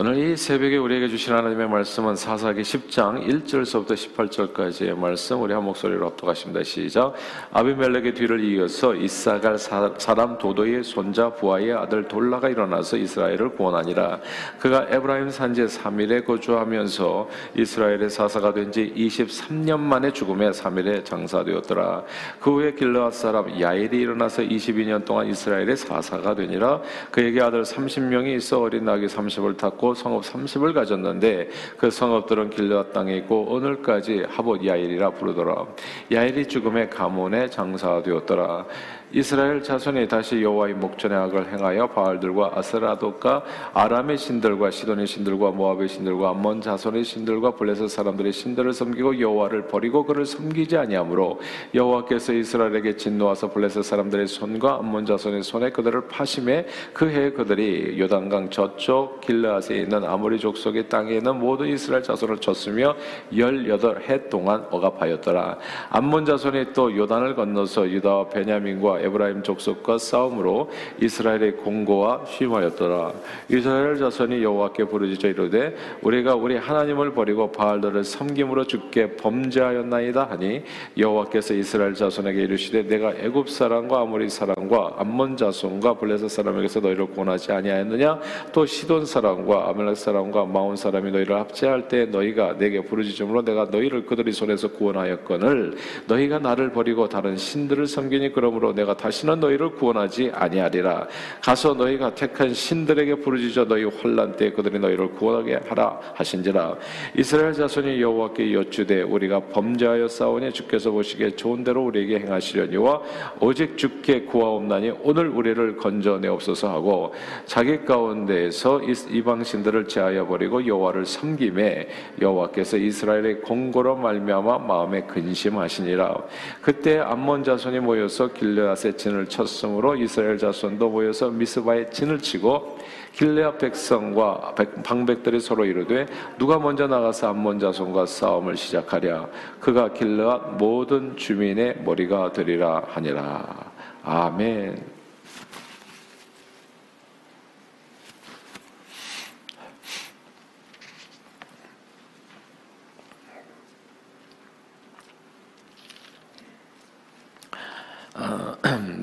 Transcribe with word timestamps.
오늘 0.00 0.16
이 0.16 0.36
새벽에 0.36 0.76
우리에게 0.76 1.08
주신 1.08 1.34
하나님의 1.34 1.68
말씀은 1.70 2.14
사사기 2.14 2.62
10장 2.62 3.26
1절서부터 3.26 3.94
18절까지의 3.94 4.96
말씀 4.96 5.42
우리 5.42 5.52
한 5.52 5.64
목소리로 5.64 6.06
합독하십니다. 6.10 6.62
시작. 6.62 7.14
아비멜렉의 7.50 8.14
뒤를 8.14 8.44
이어서 8.44 8.94
이사갈 8.94 9.58
사람 9.58 10.38
도도의 10.38 10.84
손자 10.84 11.30
부하의 11.30 11.72
아들 11.72 12.06
돌라가 12.06 12.48
일어나서 12.48 12.96
이스라엘을 12.96 13.56
구원하니라. 13.56 14.20
그가 14.60 14.86
에브라임 14.88 15.30
산지 15.30 15.64
3일에 15.64 16.24
거주하면서 16.24 17.28
이스라엘의 17.56 18.08
사사가 18.08 18.54
된 18.54 18.70
지 18.70 18.92
23년 18.94 19.80
만에 19.80 20.12
죽음에 20.12 20.50
3일에 20.50 21.04
장사되었더라. 21.04 22.04
그 22.38 22.52
후에 22.52 22.74
길르앗 22.74 23.14
사람 23.14 23.60
야일이 23.60 23.98
일어나서 23.98 24.42
22년 24.42 25.04
동안 25.04 25.26
이스라엘의 25.26 25.76
사사가 25.76 26.36
되니라. 26.36 26.82
그에게 27.10 27.40
아들 27.40 27.64
30명이 27.64 28.36
있어 28.36 28.60
어린 28.60 28.84
나귀 28.84 29.06
30을 29.06 29.56
탔고 29.56 29.87
성읍 29.94 30.22
30을 30.22 30.74
가졌는데 30.74 31.48
그 31.76 31.90
성읍들은 31.90 32.50
길르앗 32.50 32.92
땅에 32.92 33.16
있고 33.18 33.44
오늘까지 33.50 34.24
하봇 34.28 34.64
야일이라 34.64 35.10
부르더라. 35.10 35.66
야일이 36.12 36.46
죽음의 36.46 36.90
가문의 36.90 37.50
장사되었더라. 37.50 38.66
이스라엘 39.10 39.62
자손이 39.62 40.06
다시 40.06 40.42
여호와의 40.42 40.74
목전의 40.74 41.16
악을 41.16 41.50
행하여 41.50 41.86
바알들과 41.86 42.52
아스라도가 42.56 43.42
아람의 43.72 44.18
신들과 44.18 44.70
시돈의 44.70 45.06
신들과 45.06 45.50
모압의 45.50 45.88
신들과 45.88 46.30
암몬 46.30 46.60
자손의 46.60 47.04
신들과 47.04 47.52
블레셋 47.52 47.88
사람들의 47.88 48.32
신들을 48.32 48.70
섬기고 48.74 49.18
여호와를 49.18 49.68
버리고 49.68 50.04
그를 50.04 50.26
섬기지 50.26 50.76
아니하므로 50.76 51.40
여호와께서 51.74 52.34
이스라엘에게 52.34 52.96
진노하사 52.96 53.48
블레셋 53.48 53.82
사람들의 53.82 54.26
손과 54.26 54.76
암몬 54.80 55.06
자손의 55.06 55.42
손에 55.42 55.70
그들을 55.70 56.08
파심해 56.08 56.66
그 56.92 57.08
해에 57.08 57.30
그들이 57.30 57.98
요단강 57.98 58.50
저쪽 58.50 59.22
길르앗에 59.22 59.76
있는 59.76 60.04
아모리 60.04 60.38
족속의 60.38 60.90
땅에 60.90 61.14
있는 61.14 61.38
모든 61.38 61.68
이스라엘 61.68 62.02
자손을 62.02 62.38
쳤으며 62.38 62.94
열여덟 63.34 64.02
해 64.02 64.28
동안 64.28 64.66
억압하였더라. 64.70 65.56
암몬 65.88 66.26
자손이 66.26 66.74
또 66.74 66.94
요단을 66.94 67.34
건너서 67.34 67.88
유다와 67.88 68.28
베냐민과 68.28 68.97
에브라임 69.00 69.42
족속과 69.42 69.98
싸움으로 69.98 70.70
이스라엘의 71.00 71.56
공고와 71.56 72.24
쉼하였더라. 72.26 73.12
이스라엘 73.48 73.96
자손이 73.96 74.42
여호와께 74.42 74.84
부르짖어 74.84 75.30
이르되 75.30 75.74
우리가 76.02 76.34
우리 76.34 76.56
하나님을 76.56 77.14
버리고 77.14 77.50
바알들을 77.52 78.04
섬김으로 78.04 78.64
죽게 78.64 79.16
범죄하였나이다 79.16 80.24
하니 80.30 80.62
여호와께서 80.96 81.54
이스라엘 81.54 81.94
자손에게 81.94 82.42
이르시되 82.42 82.86
내가 82.86 83.12
애굽 83.12 83.48
사람과 83.48 84.00
아모리 84.00 84.28
사람과 84.28 84.94
암몬 84.98 85.36
자손과 85.36 85.94
블레셋 85.94 86.30
사람에게서 86.30 86.80
너희를 86.80 87.06
구원하지 87.06 87.52
아니하였느냐 87.52 88.20
또 88.52 88.66
시돈 88.66 89.06
사람과 89.06 89.68
아멜렉 89.68 89.96
사람과 89.96 90.44
마온 90.44 90.76
사람이 90.76 91.10
너희를 91.10 91.38
합제할 91.38 91.88
때 91.88 92.06
너희가 92.06 92.56
내게 92.58 92.80
부르짖음으로 92.80 93.42
내가 93.42 93.66
너희를 93.70 94.06
그들의 94.06 94.32
손에서 94.32 94.68
구원하였거늘 94.68 95.76
너희가 96.06 96.38
나를 96.38 96.72
버리고 96.72 97.08
다른 97.08 97.36
신들을 97.36 97.86
섬기니 97.86 98.32
그러므로 98.32 98.74
내가 98.74 98.87
내가 98.88 98.96
다시는 98.96 99.40
너희를 99.40 99.70
구원하지 99.72 100.30
아니하리라. 100.32 101.06
가서 101.42 101.74
너희가 101.74 102.14
택한 102.14 102.54
신들에게 102.54 103.16
부르짖어 103.16 103.66
너희 103.66 103.84
환란 103.84 104.34
때 104.36 104.50
그들이 104.50 104.78
너희를 104.78 105.12
구원하게 105.12 105.60
하라 105.68 106.00
하신지라. 106.14 106.76
이스라엘 107.16 107.52
자손이 107.52 108.00
여호와께 108.00 108.54
여쭈되 108.54 109.02
우리가 109.02 109.40
범죄하여 109.52 110.08
싸우니 110.08 110.52
주께서 110.52 110.90
보시기에 110.90 111.32
좋은 111.32 111.62
대로 111.62 111.84
우리에게 111.84 112.20
행하시려니와 112.20 113.02
오직 113.40 113.76
주께 113.76 114.22
구하옵나니 114.22 114.92
오늘 115.02 115.28
우리를 115.28 115.76
건져내옵소서 115.76 116.70
하고 116.70 117.12
자기 117.44 117.84
가운데에서 117.84 118.80
이방 119.10 119.44
신들을 119.44 119.86
제하여 119.88 120.26
버리고 120.26 120.66
여호와를 120.66 121.04
섬김에 121.04 121.88
여호와께서 122.20 122.78
이스라엘의 122.78 123.42
공고로 123.42 123.96
말미암아 123.96 124.58
마음에 124.58 125.02
근심하시니라. 125.02 126.16
그때 126.62 126.98
암몬 126.98 127.44
자손이 127.44 127.80
모여서 127.80 128.28
길르앗 128.28 128.77
길르앗의 128.78 128.96
진을 128.96 129.28
쳤으므로 129.28 129.96
이스라엘 129.96 130.38
자손도 130.38 130.88
모여서 130.90 131.28
미스바에 131.30 131.90
진을 131.90 132.20
치고 132.20 132.78
길레아 133.12 133.58
백성과 133.58 134.54
방백들이 134.84 135.40
서로 135.40 135.64
이르되 135.64 136.06
누가 136.38 136.58
먼저 136.58 136.86
나가서 136.86 137.30
암몬 137.30 137.58
자손과 137.58 138.06
싸움을 138.06 138.56
시작하랴 138.56 139.28
그가 139.60 139.92
길르앗 139.92 140.56
모든 140.56 141.16
주민의 141.16 141.82
머리가 141.84 142.32
되리라 142.32 142.82
하니라 142.88 143.72
아멘. 144.04 144.97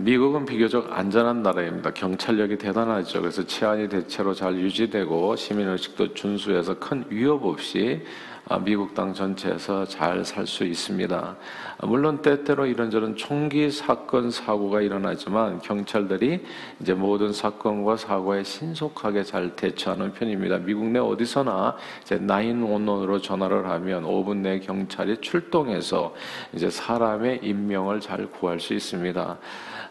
미국은 0.06 0.46
비교적 0.46 0.96
안전한 0.96 1.42
나라입니다. 1.42 1.90
경찰력이 1.90 2.60
대단하죠. 2.60 3.22
그래서 3.22 3.44
치안이 3.44 3.90
대체로 3.90 4.36
잘 4.36 4.54
유지되고 4.54 5.36
시민의식도 5.36 6.14
준수해서 6.14 6.78
큰 6.78 7.04
위협 7.10 7.44
없이 7.44 8.06
아, 8.48 8.60
미국 8.60 8.94
땅 8.94 9.16
전체에서 9.16 9.84
잘 9.86 10.24
살 10.24 10.46
수 10.46 10.64
있습니다. 10.64 11.36
물론 11.84 12.22
때때로 12.22 12.66
이런저런 12.66 13.16
총기 13.16 13.70
사건 13.70 14.32
사고가 14.32 14.82
일어나지만 14.82 15.60
경찰들이 15.60 16.44
이제 16.80 16.94
모든 16.94 17.34
사건과 17.34 17.98
사고에 17.98 18.44
신속하게 18.44 19.24
잘 19.24 19.56
대처하는 19.56 20.14
편입니다. 20.14 20.60
미국 20.60 20.86
내 20.86 21.00
어디서나 21.00 21.76
이제 22.02 22.18
911으로 22.18 23.22
전화를 23.22 23.68
하면 23.70 24.04
5분 24.04 24.38
내 24.38 24.60
경찰이 24.60 25.18
출동해서 25.22 26.14
이제 26.54 26.70
사람의 26.70 27.42
인명을 27.44 28.00
잘 28.00 28.28
구할 28.32 28.60
수 28.60 28.74
있습니다. 28.74 29.38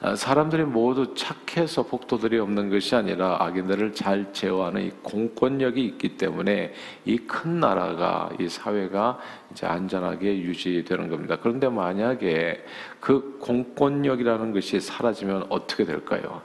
아, 0.01 0.17
사람들이 0.17 0.65
모두 0.65 1.15
착해서 1.15 1.85
복도들이 1.85 2.39
없는 2.39 2.69
것이 2.71 2.95
아니라 2.95 3.39
악인들을 3.41 3.95
잘 3.95 4.33
제어하는 4.33 4.83
이 4.83 4.91
공권력이 5.03 5.85
있기 5.85 6.17
때문에 6.17 6.73
이 7.05 7.19
큰 7.35 7.59
나라가 7.61 8.31
이 8.39 8.49
사회가 8.49 9.19
이제 9.51 9.67
안전하게 9.67 10.39
유지되는 10.39 11.09
겁니다. 11.09 11.37
그런데 11.41 11.69
만약에 11.75 12.65
그 13.01 13.39
공권력이라는 13.41 14.53
것이 14.53 14.81
사라지면 14.81 15.47
어떻게 15.51 15.85
될까요? 15.85 16.43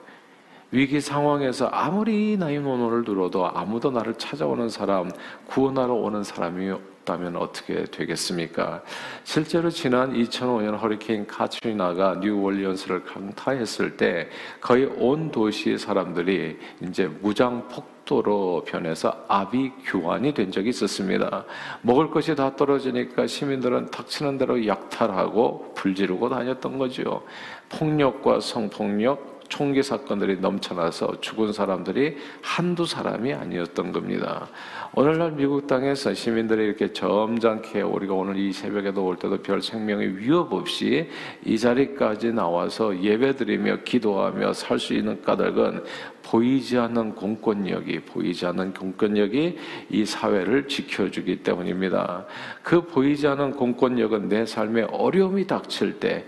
위기 0.71 1.01
상황에서 1.01 1.67
아무리 1.67 2.37
논어를 2.59 3.03
들어도 3.03 3.47
아무도 3.47 3.89
나를 3.89 4.15
찾아오는 4.15 4.69
사람, 4.69 5.09
구원하러 5.47 5.93
오는 5.93 6.23
사람이 6.23 6.73
없다면 7.09 7.35
어떻게 7.37 7.85
되겠습니까? 7.85 8.83
실제로 9.23 9.69
지난 9.71 10.13
2005년 10.13 10.79
허리케인 10.79 11.25
카트리나가 11.25 12.15
뉴올리언스를 12.21 13.03
강타했을 13.05 13.97
때 13.97 14.29
거의 14.61 14.85
온 14.85 15.31
도시 15.31 15.77
사람들이 15.77 16.59
이제 16.83 17.07
무장 17.07 17.67
폭 17.67 17.99
도로 18.05 18.63
변해서 18.65 19.23
아비 19.27 19.71
교환이 19.85 20.33
된 20.33 20.51
적이 20.51 20.69
있었습니다. 20.69 21.45
먹을 21.83 22.09
것이 22.09 22.35
다 22.35 22.55
떨어지니까 22.55 23.27
시민들은 23.27 23.91
닥치는 23.91 24.39
대로 24.39 24.65
약탈하고 24.65 25.73
불지르고 25.75 26.29
다녔던 26.29 26.79
거죠. 26.79 27.23
폭력과 27.69 28.39
성폭력, 28.39 29.38
총기 29.49 29.83
사건들이 29.83 30.39
넘쳐나서 30.39 31.19
죽은 31.21 31.51
사람들이 31.51 32.17
한두 32.41 32.85
사람이 32.85 33.33
아니었던 33.33 33.91
겁니다. 33.91 34.47
오늘날 34.93 35.31
미국 35.31 35.67
땅에서 35.67 36.13
시민들이 36.13 36.65
이렇게 36.65 36.93
점잖게 36.93 37.81
우리가 37.81 38.13
오늘 38.13 38.37
이 38.37 38.53
새벽에도 38.53 39.05
올 39.05 39.17
때도 39.17 39.41
별 39.41 39.61
생명의 39.61 40.17
위협 40.17 40.53
없이 40.53 41.09
이 41.45 41.57
자리까지 41.57 42.31
나와서 42.33 42.97
예배드리며 43.01 43.79
기도하며 43.83 44.53
살 44.53 44.79
수 44.79 44.93
있는 44.93 45.21
까닭은 45.21 45.83
보이지 46.23 46.77
않는 46.77 47.15
공권력이 47.15 48.01
보이지 48.01 48.45
않는 48.45 48.73
공권력이 48.73 49.57
이 49.89 50.05
사회를 50.05 50.67
지켜주기 50.67 51.43
때문입니다. 51.43 52.25
그 52.63 52.81
보이지 52.85 53.27
않는 53.27 53.51
공권력은 53.51 54.29
내 54.29 54.45
삶에 54.45 54.83
어려움이 54.91 55.47
닥칠 55.47 55.99
때, 55.99 56.25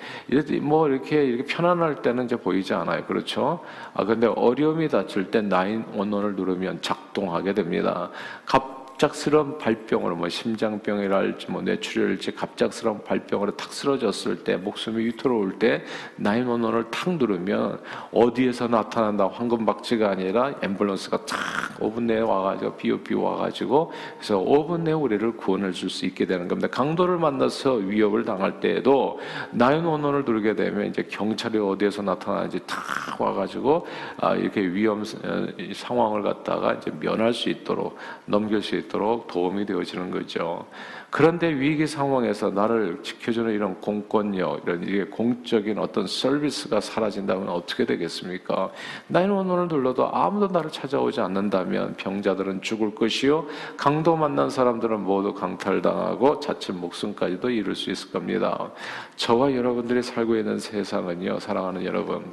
뭐 0.62 0.88
이렇게 0.88 1.24
이렇게 1.24 1.44
편안할 1.46 2.02
때는 2.02 2.26
이제 2.26 2.36
보이지 2.36 2.74
않아요, 2.74 3.06
그렇죠? 3.06 3.64
아 3.94 4.06
근데 4.06 4.28
어려움이 4.28 4.88
닥칠 4.88 5.32
때 5.32 5.42
나인 5.42 5.86
원원을 5.94 6.36
누르면 6.36 6.82
작동하게 6.82 7.54
됩니다. 7.54 8.10
갑 8.46 8.81
갑작스러운 9.02 9.58
발병으로 9.58 10.16
뭐 10.16 10.30
심장병이랄지 10.30 11.50
뭐 11.50 11.64
뇌출혈일지 11.64 12.34
갑작스러운 12.34 13.04
발병으로 13.04 13.58
탁 13.58 13.74
쓰러졌을 13.74 14.44
때 14.44 14.58
목숨이 14.58 15.04
위태로울 15.06 15.58
때 15.58 15.84
나인원원을 16.18 16.92
탁 16.92 17.16
누르면 17.16 17.82
어디에서 18.12 18.68
나타난다 18.68 19.28
황금박쥐가 19.28 20.12
아니라 20.12 20.54
앰뷸런스가 20.60 21.26
탁 21.26 21.40
5분 21.80 22.04
내에 22.04 22.20
와가지고 22.20 22.76
비오비 22.76 23.16
와가지고 23.16 23.92
그래서 24.18 24.38
5분 24.38 24.82
내에 24.82 24.94
우리를 24.94 25.36
구원해 25.36 25.72
줄수 25.72 26.06
있게 26.06 26.26
되는 26.26 26.48
겁니다. 26.48 26.68
강도를 26.68 27.18
만나서 27.18 27.74
위협을 27.74 28.24
당할 28.24 28.60
때에도 28.60 29.20
나인원원을 29.50 30.26
누르게 30.26 30.56
되면 30.56 30.86
이제 30.86 31.02
경찰이 31.10 31.58
어디에서 31.58 32.04
나타나는지 32.04 32.60
탁 32.68 33.20
와가지고 33.20 33.88
아, 34.18 34.36
이렇게 34.36 34.62
위험 34.62 35.02
어, 35.02 35.48
상황을 35.74 36.22
갖다가 36.22 36.74
이제 36.74 36.92
면할 37.00 37.34
수 37.34 37.50
있도록 37.50 37.98
넘길 38.26 38.62
수 38.62 38.76
있도록 38.76 38.91
도움이 38.92 39.66
되어지는 39.66 40.12
거죠. 40.12 40.66
그런데 41.10 41.50
위기 41.50 41.88
상황에서 41.88 42.52
나를 42.52 43.00
지켜주는 43.04 43.54
이런 43.54 43.80
공권력, 43.82 44.64
이런 44.64 44.84
이게 44.84 45.04
공적인 45.04 45.78
어떤 45.78 46.08
서비스가 46.08 46.80
사라진다면 46.80 47.50
어떻게 47.50 47.86
되겠습니까? 47.86 48.72
나인원원을 49.08 49.68
눌러도 49.68 50.10
아무도 50.14 50.48
나를 50.48 50.72
찾아오지 50.72 51.20
않는다면 51.20 51.96
병자들은 51.98 52.62
죽을 52.62 52.96
것이요, 52.96 53.46
강도 53.76 54.16
만난 54.16 54.50
사람들은 54.50 55.02
모두 55.02 55.34
강탈당하고 55.34 56.40
자칫 56.40 56.72
목숨까지도 56.74 57.50
잃을 57.50 57.76
수 57.76 57.92
있을 57.92 58.12
겁니다. 58.12 58.72
저와 59.18 59.54
여러분들이 59.54 60.02
살고 60.02 60.38
있는 60.38 60.60
세상은요, 60.60 61.40
사랑하는 61.40 61.84
여러분, 61.84 62.24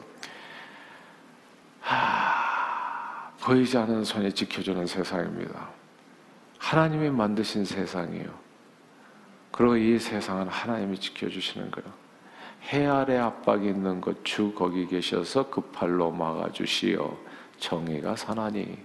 하, 1.80 3.32
보이지 3.40 3.76
않는 3.78 4.04
손이 4.04 4.32
지켜주는 4.32 4.86
세상입니다. 4.86 5.77
하나님이 6.58 7.10
만드신 7.10 7.64
세상이요. 7.64 8.26
그리고 9.52 9.76
이 9.76 9.98
세상은 9.98 10.48
하나님이 10.48 10.98
지켜주시는 10.98 11.70
거예요. 11.70 11.92
해 12.72 12.86
아래 12.86 13.16
압박이 13.16 13.66
있는 13.68 14.00
것 14.00 14.22
주 14.24 14.52
거기 14.54 14.86
계셔서 14.86 15.48
그 15.50 15.60
팔로 15.60 16.10
막아주시어 16.10 17.16
정의가 17.58 18.16
사나니 18.16 18.76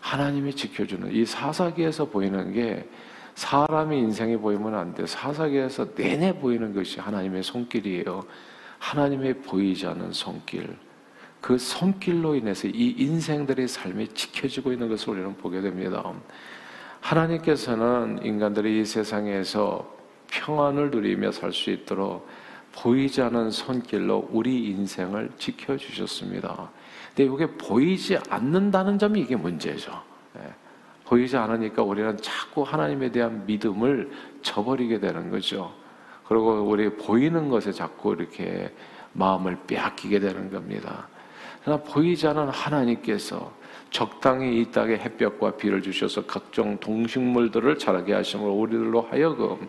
하나님이 0.00 0.54
지켜주는 0.54 1.12
이 1.12 1.24
사사기에서 1.24 2.06
보이는 2.06 2.52
게 2.52 2.88
사람의 3.34 3.98
인생이 3.98 4.36
보이면 4.36 4.74
안 4.74 4.94
돼. 4.94 5.06
사사기에서 5.06 5.94
내내 5.94 6.38
보이는 6.38 6.74
것이 6.74 7.00
하나님의 7.00 7.42
손길이에요. 7.42 8.22
하나님의 8.78 9.42
보이지 9.42 9.86
않는 9.86 10.12
손길. 10.12 10.76
그 11.40 11.56
손길로 11.56 12.34
인해서 12.34 12.68
이 12.68 12.94
인생들의 12.98 13.66
삶이 13.68 14.08
지켜지고 14.08 14.72
있는 14.72 14.88
것을 14.88 15.10
우리는 15.10 15.36
보게 15.36 15.60
됩니다. 15.60 16.02
하나님께서는 17.00 18.20
인간들이 18.24 18.80
이 18.80 18.84
세상에서 18.84 19.98
평안을 20.28 20.90
누리며 20.90 21.32
살 21.32 21.52
수 21.52 21.70
있도록 21.70 22.28
보이지 22.72 23.20
않은 23.22 23.50
손길로 23.50 24.28
우리 24.30 24.66
인생을 24.68 25.30
지켜주셨습니다. 25.38 26.70
근데 27.14 27.34
이게 27.34 27.46
보이지 27.46 28.18
않는다는 28.28 28.98
점이 28.98 29.20
이게 29.20 29.34
문제죠. 29.34 30.00
네. 30.34 30.42
보이지 31.04 31.36
않으니까 31.36 31.82
우리는 31.82 32.16
자꾸 32.18 32.62
하나님에 32.62 33.10
대한 33.10 33.44
믿음을 33.44 34.10
저버리게 34.42 35.00
되는 35.00 35.30
거죠. 35.30 35.72
그리고 36.28 36.62
우리 36.62 36.88
보이는 36.90 37.48
것에 37.48 37.72
자꾸 37.72 38.14
이렇게 38.14 38.72
마음을 39.14 39.58
빼앗기게 39.66 40.20
되는 40.20 40.52
겁니다. 40.52 41.08
그러나 41.64 41.82
보이지 41.82 42.28
않은 42.28 42.48
하나님께서 42.50 43.52
적당히 43.90 44.60
이 44.60 44.70
땅에 44.70 44.94
햇볕과 44.94 45.56
비를 45.56 45.82
주셔서 45.82 46.24
각종 46.26 46.78
동식물들을 46.78 47.78
자라게 47.78 48.14
하심으로 48.14 48.52
우리들로 48.52 49.02
하여금 49.02 49.68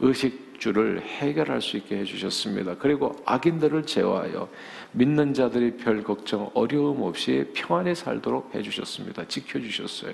의식주를 0.00 1.02
해결할 1.02 1.62
수 1.62 1.76
있게 1.76 1.98
해주셨습니다. 1.98 2.76
그리고 2.78 3.16
악인들을 3.24 3.86
제어하여 3.86 4.48
믿는 4.92 5.34
자들이 5.34 5.76
별 5.76 6.02
걱정, 6.02 6.50
어려움 6.54 7.02
없이 7.02 7.50
평안히 7.54 7.94
살도록 7.94 8.54
해주셨습니다. 8.54 9.28
지켜주셨어요. 9.28 10.12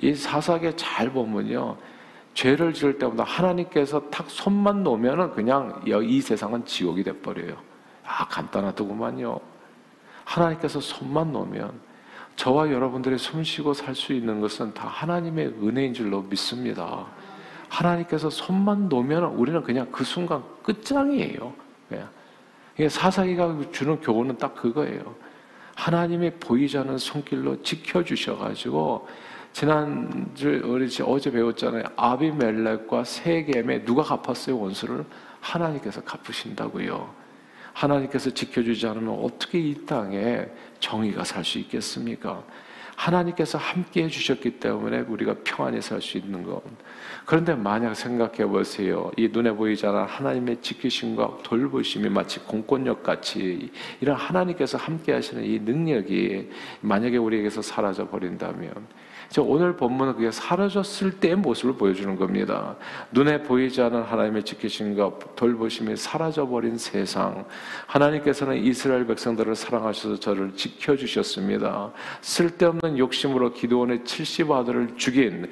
이 0.00 0.14
사사기에 0.14 0.74
잘 0.76 1.10
보면요. 1.10 1.76
죄를 2.34 2.72
지을 2.72 2.98
때마다 2.98 3.24
하나님께서 3.24 4.08
탁 4.10 4.28
손만 4.30 4.82
놓으면 4.82 5.34
그냥 5.34 5.82
이 5.86 6.20
세상은 6.20 6.64
지옥이 6.64 7.04
돼버려요. 7.04 7.56
아, 8.04 8.26
간단하더구만요. 8.26 9.38
하나님께서 10.24 10.80
손만 10.80 11.30
놓으면 11.32 11.91
저와 12.36 12.70
여러분들이 12.72 13.18
숨 13.18 13.44
쉬고 13.44 13.74
살 13.74 13.94
수 13.94 14.12
있는 14.12 14.40
것은 14.40 14.74
다 14.74 14.88
하나님의 14.88 15.54
은혜인 15.62 15.94
줄로 15.94 16.22
믿습니다. 16.22 17.06
하나님께서 17.68 18.30
손만 18.30 18.88
놓으면 18.88 19.24
우리는 19.34 19.62
그냥 19.62 19.88
그 19.90 20.04
순간 20.04 20.42
끝장이에요. 20.62 21.52
그냥. 21.88 22.08
사사기가 22.88 23.70
주는 23.70 24.00
교훈은 24.00 24.38
딱 24.38 24.54
그거예요. 24.54 25.14
하나님의 25.74 26.34
보이지 26.40 26.78
않는 26.78 26.98
손길로 26.98 27.62
지켜주셔가지고 27.62 29.08
지난주 29.52 30.60
우리 30.64 30.88
어제 31.04 31.30
배웠잖아요. 31.30 31.84
아비멜렉과 31.96 33.04
세겜에 33.04 33.84
누가 33.84 34.02
갚았어요 34.02 34.58
원수를 34.58 35.04
하나님께서 35.40 36.02
갚으신다고요. 36.02 37.21
하나님께서 37.72 38.30
지켜주지 38.30 38.86
않으면 38.86 39.18
어떻게 39.22 39.58
이 39.58 39.86
땅에 39.86 40.46
정의가 40.80 41.24
살 41.24 41.44
수 41.44 41.58
있겠습니까? 41.58 42.42
하나님께서 42.96 43.58
함께 43.58 44.04
해주셨기 44.04 44.60
때문에 44.60 45.00
우리가 45.00 45.36
평안히 45.42 45.80
살 45.80 46.00
수 46.00 46.18
있는 46.18 46.44
것. 46.44 46.62
그런데 47.24 47.54
만약 47.54 47.94
생각해 47.94 48.46
보세요. 48.46 49.10
이 49.16 49.28
눈에 49.28 49.50
보이지 49.52 49.86
않은 49.86 50.04
하나님의 50.04 50.60
지키심과 50.60 51.38
돌보심이 51.42 52.08
마치 52.10 52.38
공권력 52.40 53.02
같이 53.02 53.70
이런 54.00 54.16
하나님께서 54.16 54.78
함께 54.78 55.12
하시는 55.12 55.42
이 55.44 55.58
능력이 55.58 56.50
만약에 56.80 57.16
우리에게서 57.16 57.62
사라져 57.62 58.08
버린다면 58.08 58.86
오늘 59.40 59.76
본문은 59.76 60.14
그게 60.14 60.30
사라졌을 60.30 61.12
때의 61.20 61.36
모습을 61.36 61.76
보여주는 61.76 62.16
겁니다. 62.16 62.76
눈에 63.12 63.42
보이지 63.42 63.80
않은 63.80 64.02
하나님의 64.02 64.44
지키심과 64.44 65.12
돌보심이 65.36 65.96
사라져버린 65.96 66.76
세상. 66.76 67.44
하나님께서는 67.86 68.56
이스라엘 68.58 69.06
백성들을 69.06 69.54
사랑하셔서 69.54 70.20
저를 70.20 70.54
지켜주셨습니다. 70.54 71.92
쓸데없는 72.20 72.98
욕심으로 72.98 73.52
기도원의 73.54 74.04
70 74.04 74.50
아들을 74.50 74.96
죽인 74.96 75.50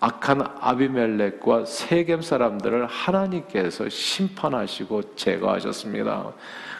악한 0.00 0.42
아비멜렉과 0.60 1.66
세겜 1.66 2.22
사람들을 2.22 2.86
하나님께서 2.86 3.88
심판하시고 3.88 5.14
제거하셨습니다. 5.14 6.32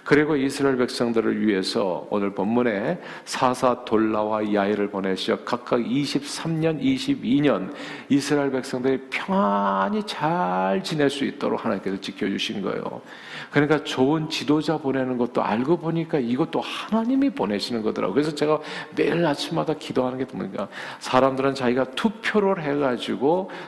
그리고 0.04 0.34
이스라엘 0.34 0.78
백성들을 0.78 1.46
위해서 1.46 2.06
오늘 2.10 2.34
본문에 2.34 2.98
사사 3.26 3.84
돌라와 3.84 4.52
야일을 4.52 4.90
보내시어 4.90 5.40
각각 5.44 5.78
23년, 5.80 6.80
22년 6.80 7.72
이스라엘 8.08 8.50
백성들이 8.50 9.02
평안히 9.10 10.02
잘 10.06 10.82
지낼 10.82 11.10
수 11.10 11.24
있도록 11.24 11.64
하나님께서 11.64 12.00
지켜주신 12.00 12.62
거예요. 12.62 13.02
그러니까 13.50 13.84
좋은 13.84 14.30
지도자 14.30 14.78
보내는 14.78 15.18
것도 15.18 15.42
알고 15.42 15.78
보니까 15.78 16.18
이것도 16.18 16.60
하나님이 16.60 17.30
보내시는 17.30 17.82
거더라고요. 17.82 18.14
그래서 18.14 18.34
제가 18.34 18.60
매일 18.96 19.24
아침마다 19.26 19.74
기도하는 19.74 20.18
게 20.18 20.24
뭡니까? 20.24 20.68
사람들은 21.00 21.54
자기가 21.54 21.84
투표를 21.92 22.62
해가지고 22.62 23.09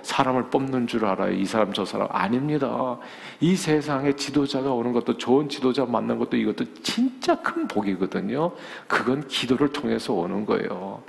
사람을 0.02 0.50
뽑는 0.50 0.86
줄 0.86 1.04
알아요. 1.04 1.32
이 1.32 1.44
사람 1.44 1.72
저 1.72 1.84
사람 1.84 2.08
아닙니다. 2.10 2.98
이 3.40 3.56
세상에 3.56 4.14
지도자가 4.14 4.72
오는 4.72 4.92
것도 4.92 5.18
좋은 5.18 5.48
지도자 5.48 5.84
만난 5.84 6.18
것도 6.18 6.36
이것도 6.36 6.64
진짜 6.82 7.40
큰 7.40 7.66
복이거든요. 7.68 8.52
그건 8.86 9.26
기도를 9.26 9.72
통해서 9.72 10.12
오는 10.12 10.46
거예요. 10.46 11.02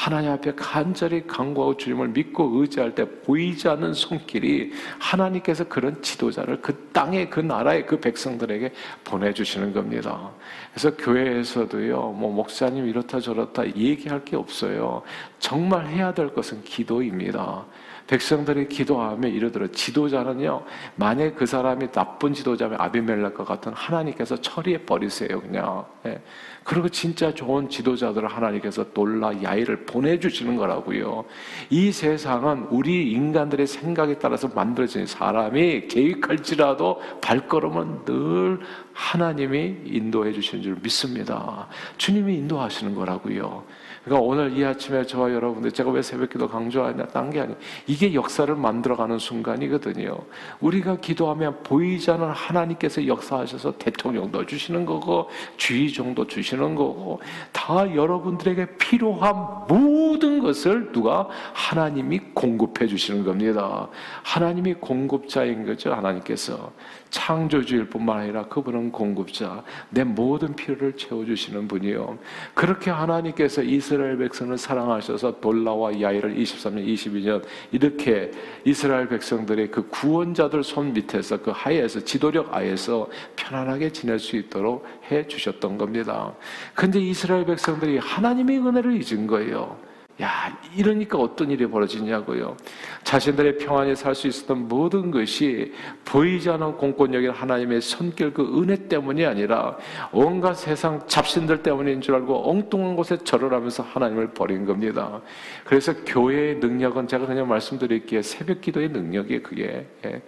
하나님 0.00 0.30
앞에 0.30 0.54
간절히 0.54 1.26
간구하고 1.26 1.76
주님을 1.76 2.08
믿고 2.08 2.50
의지할 2.54 2.94
때 2.94 3.04
보이지 3.20 3.68
않는 3.68 3.92
손길이 3.92 4.72
하나님께서 4.98 5.64
그런 5.64 6.00
지도자를 6.00 6.62
그 6.62 6.88
땅에 6.92 7.28
그 7.28 7.40
나라의 7.40 7.84
그 7.84 8.00
백성들에게 8.00 8.72
보내주시는 9.04 9.74
겁니다. 9.74 10.30
그래서 10.72 10.96
교회에서도요, 10.96 12.12
뭐 12.12 12.32
목사님 12.32 12.86
이렇다 12.86 13.20
저렇다 13.20 13.66
얘기할 13.76 14.24
게 14.24 14.36
없어요. 14.36 15.02
정말 15.38 15.86
해야 15.86 16.14
될 16.14 16.32
것은 16.32 16.62
기도입니다. 16.62 17.66
백성들이 18.10 18.66
기도하며 18.66 19.28
이르더라 19.28 19.68
지도자는요 19.70 20.64
만약 20.96 21.36
그 21.36 21.46
사람이 21.46 21.92
나쁜 21.92 22.34
지도자면 22.34 22.80
아비멜렉과 22.80 23.44
같은 23.44 23.72
하나님께서 23.72 24.40
처리해 24.40 24.78
버리세요 24.84 25.40
그냥 25.40 25.84
예. 26.06 26.20
그리고 26.64 26.88
진짜 26.88 27.32
좋은 27.32 27.68
지도자들을 27.68 28.26
하나님께서 28.26 28.92
놀라 28.92 29.32
야이를 29.40 29.86
보내주시는 29.86 30.56
거라고요 30.56 31.24
이 31.70 31.92
세상은 31.92 32.66
우리 32.70 33.12
인간들의 33.12 33.68
생각에 33.68 34.18
따라서 34.18 34.48
만들어진 34.48 35.06
사람이 35.06 35.86
계획할지라도 35.86 37.00
발걸음은 37.20 38.04
늘 38.06 38.58
하나님이 39.00 39.76
인도해 39.86 40.32
주시는 40.32 40.62
줄 40.62 40.76
믿습니다 40.82 41.66
주님이 41.96 42.34
인도하시는 42.36 42.94
거라고요 42.94 43.64
그러니까 44.04 44.26
오늘 44.26 44.56
이 44.56 44.64
아침에 44.64 45.04
저와 45.04 45.32
여러분들 45.32 45.72
제가 45.72 45.90
왜 45.90 46.00
새벽기도 46.02 46.48
강조하냐 46.48 47.06
딴 47.08 47.30
게 47.30 47.40
아니에요. 47.40 47.56
이게 47.86 48.14
역사를 48.14 48.52
만들어가는 48.54 49.18
순간이거든요. 49.18 50.18
우리가 50.60 50.96
기도하면 50.96 51.62
보이지 51.62 52.10
않는 52.10 52.30
하나님께서 52.30 53.06
역사하셔서 53.06 53.78
대통령도 53.78 54.46
주시는 54.46 54.86
거고 54.86 55.28
주의종도 55.56 56.26
주시는 56.26 56.74
거고 56.74 57.20
다 57.52 57.94
여러분들에게 57.94 58.78
필요한 58.78 59.66
모든 59.68 60.40
것을 60.40 60.92
누가 60.92 61.28
하나님이 61.52 62.20
공급해 62.34 62.86
주시는 62.86 63.24
겁니다. 63.24 63.88
하나님이 64.22 64.74
공급자인 64.74 65.66
거죠. 65.66 65.92
하나님께서 65.92 66.72
창조주일 67.10 67.86
뿐만 67.86 68.20
아니라 68.20 68.46
그분은 68.46 68.92
공급자, 68.92 69.62
내 69.90 70.04
모든 70.04 70.54
필요를 70.54 70.96
채워주시는 70.96 71.68
분이요. 71.68 72.18
그렇게 72.54 72.90
하나님께서 72.90 73.62
이스라엘 73.62 74.16
백성을 74.18 74.56
사랑하셔서 74.56 75.40
돌라와 75.40 76.00
야이를 76.00 76.36
23년, 76.36 76.86
22년 76.86 77.44
이렇게 77.72 78.30
이스라엘 78.64 79.08
백성들의 79.08 79.70
그 79.70 79.88
구원자들 79.88 80.62
손 80.62 80.92
밑에서 80.92 81.42
그 81.42 81.50
하에서 81.52 82.00
지도력 82.00 82.54
아에서 82.54 83.08
편안하게 83.36 83.90
지낼 83.92 84.18
수 84.18 84.36
있도록 84.36 84.86
해 85.10 85.26
주셨던 85.26 85.78
겁니다. 85.78 86.32
근데 86.74 87.00
이스라엘 87.00 87.44
백성들이 87.44 87.98
하나님의 87.98 88.58
은혜를 88.58 89.02
잊은 89.02 89.26
거예요. 89.26 89.89
야, 90.20 90.58
이러니까 90.76 91.18
어떤 91.18 91.50
일이 91.50 91.66
벌어지냐고요. 91.66 92.56
자신들의 93.04 93.58
평안에 93.58 93.94
살수 93.94 94.28
있었던 94.28 94.68
모든 94.68 95.10
것이 95.10 95.72
보이지 96.04 96.50
않는 96.50 96.76
공권력인 96.76 97.30
하나님의 97.30 97.80
손길 97.80 98.34
그 98.34 98.60
은혜 98.60 98.88
때문이 98.88 99.24
아니라 99.24 99.78
온갖 100.12 100.54
세상 100.54 101.06
잡신들 101.06 101.62
때문인 101.62 102.00
줄 102.02 102.16
알고 102.16 102.50
엉뚱한 102.50 102.96
곳에 102.96 103.16
절을 103.16 103.52
하면서 103.54 103.82
하나님을 103.82 104.32
버린 104.32 104.66
겁니다. 104.66 105.22
그래서 105.64 105.94
교회의 106.04 106.56
능력은 106.56 107.08
제가 107.08 107.26
그냥 107.26 107.48
말씀드릴게요. 107.48 108.20
새벽 108.20 108.60
기도의 108.60 108.90
능력이 108.90 109.42
그게. 109.42 109.86
예. 110.04 110.22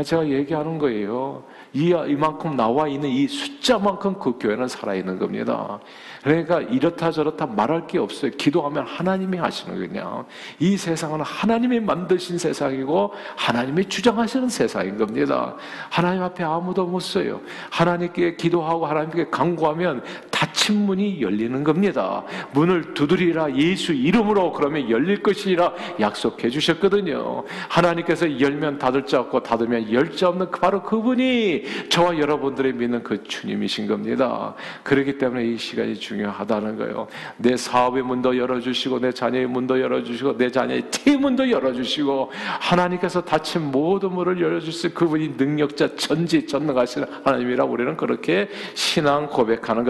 제가 0.00 0.26
얘기하는 0.26 0.78
거예요. 0.78 1.42
이, 1.74 1.94
이만큼 2.08 2.56
나와 2.56 2.88
있는 2.88 3.10
이 3.10 3.28
숫자만큼 3.28 4.18
그 4.18 4.38
교회는 4.38 4.68
살아있는 4.68 5.18
겁니다. 5.18 5.78
그러니까 6.22 6.60
이렇다 6.60 7.10
저렇다 7.10 7.46
말할 7.46 7.86
게 7.86 7.98
없어요. 7.98 8.30
기도하면 8.30 8.86
하나님이 8.86 9.36
하시는 9.36 9.76
그냥. 9.78 10.24
이 10.58 10.76
세상은 10.76 11.20
하나님이 11.20 11.80
만드신 11.80 12.38
세상이고 12.38 13.12
하나님이 13.36 13.86
주장하시는 13.86 14.48
세상인 14.48 14.96
겁니다. 14.96 15.56
하나님 15.90 16.22
앞에 16.22 16.42
아무도 16.42 16.86
못 16.86 17.00
써요. 17.00 17.40
하나님께 17.70 18.36
기도하고 18.36 18.86
하나님께 18.86 19.28
강구하면 19.30 20.02
닫힌 20.42 20.86
문이 20.86 21.20
열리는 21.20 21.62
겁니다. 21.62 22.24
문을 22.52 22.94
두드리라 22.94 23.54
예수 23.54 23.92
이름으로 23.92 24.50
그러면 24.52 24.90
열릴 24.90 25.22
것이라 25.22 25.72
약속해 26.00 26.50
주셨거든요. 26.50 27.44
하나님께서 27.68 28.40
열면 28.40 28.78
닫을 28.78 29.06
자 29.06 29.20
없고 29.20 29.42
닫으면 29.42 29.92
열 29.92 30.12
자 30.12 30.28
없는 30.28 30.50
그 30.50 30.60
바로 30.60 30.82
그분이 30.82 31.88
저와 31.88 32.18
여러분들이 32.18 32.72
믿는 32.74 33.02
그 33.02 33.22
주님이신 33.22 33.86
겁니다. 33.86 34.54
그렇기 34.82 35.16
때문에 35.16 35.44
이 35.46 35.56
시간이 35.56 35.94
중요하다는 35.96 36.76
거예요. 36.76 37.06
내 37.38 37.56
사업의 37.56 38.02
문도 38.02 38.36
열어주시고 38.36 38.98
내 38.98 39.10
자녀의 39.10 39.46
문도 39.46 39.80
열어주시고 39.80 40.36
내 40.36 40.50
자녀의 40.50 40.90
티 40.90 41.16
문도 41.16 41.50
열어주시고 41.50 42.30
하나님께서 42.60 43.22
닫힌 43.22 43.70
모든 43.70 44.12
문을 44.12 44.40
열어주실 44.40 44.92
그분이 44.92 45.34
능력자 45.38 45.96
전지 45.96 46.46
전능하신 46.46 47.04
하나님이라 47.24 47.64
우리는 47.64 47.96
그렇게 47.96 48.48
신앙 48.74 49.28
고백하는 49.28 49.84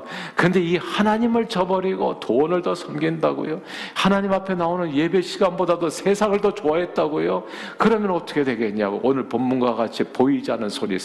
겁니다. 0.00 0.34
근데 0.34 0.60
이 0.60 0.76
하나님을 0.76 1.48
저버리고 1.48 2.20
돈을 2.20 2.62
더 2.62 2.74
섬긴다고요? 2.74 3.60
하나님 3.94 4.32
앞에 4.32 4.54
나오는 4.54 4.92
예배 4.94 5.22
시간보다도 5.22 5.90
세상을 5.90 6.38
더 6.40 6.54
좋아했다고요? 6.54 7.44
그러면 7.78 8.10
어떻게 8.10 8.44
되겠냐고 8.44 9.00
오늘 9.02 9.28
본문과 9.28 9.74
같이 9.74 10.04
보이지 10.04 10.50
않는 10.52 10.68
소리 10.68 10.98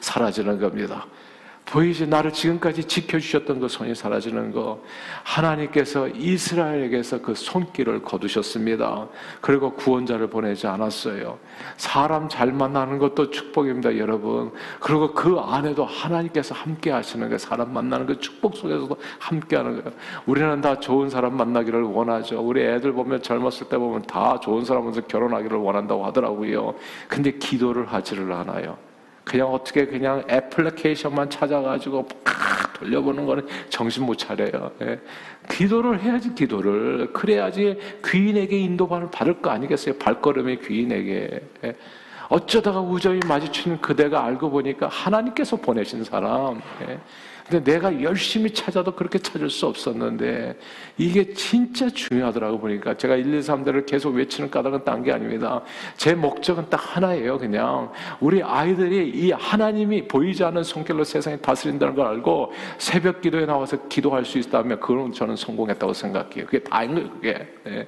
사라지는 0.00 0.60
겁니다. 0.60 1.06
보이지 1.66 2.06
나를 2.06 2.32
지금까지 2.32 2.84
지켜주셨던 2.84 3.58
그 3.58 3.68
손이 3.68 3.94
사라지는 3.94 4.52
거 4.52 4.80
하나님께서 5.24 6.06
이스라엘에게서 6.08 7.20
그 7.20 7.34
손길을 7.34 8.02
거두셨습니다. 8.02 9.08
그리고 9.40 9.72
구원자를 9.74 10.28
보내지 10.28 10.68
않았어요. 10.68 11.38
사람 11.76 12.28
잘 12.28 12.52
만나는 12.52 12.98
것도 12.98 13.30
축복입니다, 13.30 13.98
여러분. 13.98 14.52
그리고 14.78 15.12
그 15.12 15.38
안에도 15.40 15.84
하나님께서 15.84 16.54
함께 16.54 16.92
하시는 16.92 17.28
거 17.28 17.36
사람 17.36 17.72
만나는 17.72 18.06
그 18.06 18.20
축복 18.20 18.56
속에서도 18.56 18.96
함께 19.18 19.56
하는 19.56 19.82
거예요. 19.82 19.98
우리는 20.26 20.60
다 20.60 20.78
좋은 20.78 21.10
사람 21.10 21.36
만나기를 21.36 21.82
원하죠. 21.82 22.40
우리 22.40 22.62
애들 22.62 22.92
보면 22.92 23.22
젊었을 23.22 23.68
때 23.68 23.76
보면 23.76 24.02
다 24.02 24.38
좋은 24.38 24.64
사람으로 24.64 24.92
결혼하기를 25.08 25.58
원한다고 25.58 26.06
하더라고요. 26.06 26.76
근데 27.08 27.32
기도를 27.32 27.92
하지를 27.92 28.32
않아요. 28.32 28.85
그냥 29.26 29.48
어떻게 29.52 29.86
그냥 29.86 30.22
애플리케이션만 30.30 31.28
찾아가지고 31.28 32.06
팍 32.22 32.72
돌려보는 32.74 33.26
거는 33.26 33.46
정신 33.68 34.04
못 34.06 34.16
차려요. 34.16 34.70
예. 34.82 35.00
기도를 35.50 36.00
해야지 36.00 36.32
기도를 36.32 37.12
그래야지 37.12 37.76
귀인에게 38.04 38.56
인도받을 38.56 39.10
받을 39.10 39.42
거 39.42 39.50
아니겠어요? 39.50 39.98
발걸음이 39.98 40.60
귀인에게. 40.60 41.40
예. 41.64 41.76
어쩌다가 42.28 42.80
우정이 42.80 43.20
마주치는 43.26 43.80
그대가 43.80 44.24
알고 44.24 44.50
보니까 44.50 44.88
하나님께서 44.88 45.56
보내신 45.56 46.04
사람. 46.04 46.60
예. 46.88 46.98
근데 47.48 47.72
내가 47.72 48.02
열심히 48.02 48.50
찾아도 48.50 48.92
그렇게 48.92 49.20
찾을 49.20 49.48
수 49.50 49.66
없었는데 49.66 50.58
이게 50.98 51.32
진짜 51.32 51.88
중요하더라고 51.88 52.58
보니까 52.58 52.96
제가 52.96 53.14
1, 53.14 53.32
2, 53.34 53.38
3대를 53.38 53.86
계속 53.86 54.16
외치는 54.16 54.50
까닭은 54.50 54.84
딴 54.84 55.04
게 55.04 55.12
아닙니다. 55.12 55.60
제 55.96 56.14
목적은 56.14 56.68
딱 56.68 56.96
하나예요. 56.96 57.38
그냥 57.38 57.92
우리 58.18 58.42
아이들이 58.42 59.10
이 59.10 59.30
하나님이 59.30 60.08
보이지 60.08 60.42
않는 60.42 60.64
손길로 60.64 61.04
세상에 61.04 61.36
다스린다는 61.36 61.94
걸 61.94 62.06
알고 62.06 62.52
새벽 62.78 63.20
기도에 63.20 63.46
나와서 63.46 63.76
기도할 63.88 64.24
수 64.24 64.38
있다면 64.38 64.80
그건 64.80 65.12
저는 65.12 65.36
성공했다고 65.36 65.92
생각해요. 65.92 66.46
그게 66.46 66.58
다인 66.58 66.94
거예요. 66.94 67.10
그게. 67.10 67.86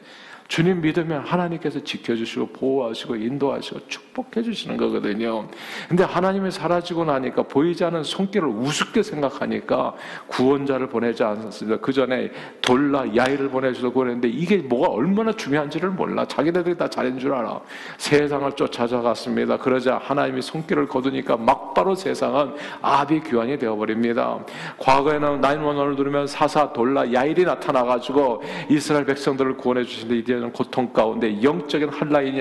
네. 0.48 0.58
주님 0.58 0.80
믿으면 0.80 1.24
하나님께서 1.24 1.84
지켜주시고 1.84 2.48
보호하시고 2.48 3.16
인도하시고 3.16 3.86
축복해 3.86 4.42
주시는 4.42 4.78
거거든요. 4.78 5.46
근데 5.88 6.04
하나님이 6.04 6.50
사라지고 6.50 7.04
나니까 7.04 7.42
보이지 7.42 7.84
않는 7.84 8.02
손길을 8.02 8.48
우습게 8.48 9.02
생각하니까 9.02 9.94
구원자를 10.26 10.88
보내지 10.88 11.22
않았습니다. 11.22 11.80
그 11.80 11.92
전에 11.92 12.30
돌라 12.62 13.04
야이를 13.14 13.50
보내주서 13.50 13.92
그랬는데 13.92 14.28
이게 14.28 14.56
뭐가 14.56 14.88
얼마나 14.88 15.32
중요한지를 15.32 15.90
몰라. 15.90 16.24
자기네들이 16.24 16.76
다 16.76 16.88
잘한 16.88 17.18
줄 17.18 17.34
알아. 17.34 17.60
세상을 17.98 18.50
쫓아가갔습니다. 18.52 19.58
그러자 19.58 19.98
하나님이 20.02 20.40
손길을 20.40 20.88
거두니까 20.88 21.36
막바로 21.36 21.94
세상은 21.94 22.54
아비 22.80 23.22
귀환이 23.22 23.58
되어버립니다. 23.58 24.38
과거에는 24.78 25.42
나인원을 25.42 25.94
누르면 25.94 26.26
사사 26.26 26.72
돌라 26.72 27.12
야일이 27.12 27.44
나타나가지고 27.44 28.42
이스라엘 28.70 29.04
백성들을 29.04 29.58
구원해 29.58 29.84
주시는데 29.84 30.18
이제 30.18 30.37
되는 30.38 30.52
고통 30.52 30.92
가운데 30.92 31.42
영적인 31.42 31.88
한라인이 31.88 32.38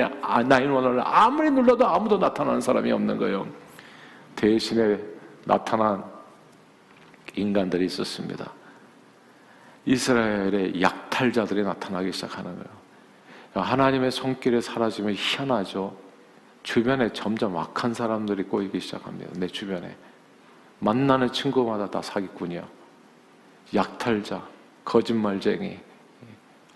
나인원을 0.47 1.01
아무리 1.03 1.49
눌러도 1.49 1.85
아무도 1.85 2.17
나타나는 2.17 2.61
사람이 2.61 2.91
없는 2.91 3.17
거예요. 3.17 3.47
대신에 4.35 4.99
나타난 5.45 6.03
인간들이 7.35 7.85
있었습니다. 7.85 8.51
이스라엘의 9.85 10.81
약탈자들이 10.81 11.63
나타나기 11.63 12.11
시작하는 12.11 12.51
거예요. 12.51 12.77
하나님의 13.65 14.11
손길에 14.11 14.61
사라지면 14.61 15.15
희한하죠. 15.17 15.95
주변에 16.61 17.11
점점 17.13 17.57
악한 17.57 17.93
사람들이 17.93 18.43
꼬이기 18.43 18.79
시작합니다. 18.79 19.31
내 19.39 19.47
주변에. 19.47 19.95
만나는 20.79 21.31
친구마다 21.31 21.89
다 21.89 22.01
사기꾼이야. 22.01 22.67
약탈자, 23.73 24.45
거짓말쟁이, 24.85 25.79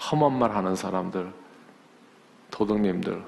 험한 0.01 0.37
말 0.39 0.55
하는 0.55 0.75
사람들, 0.75 1.31
도둑님들, 2.49 3.21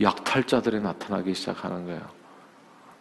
약탈자들이 0.00 0.80
나타나기 0.80 1.34
시작하는 1.34 1.86
거예요. 1.86 2.02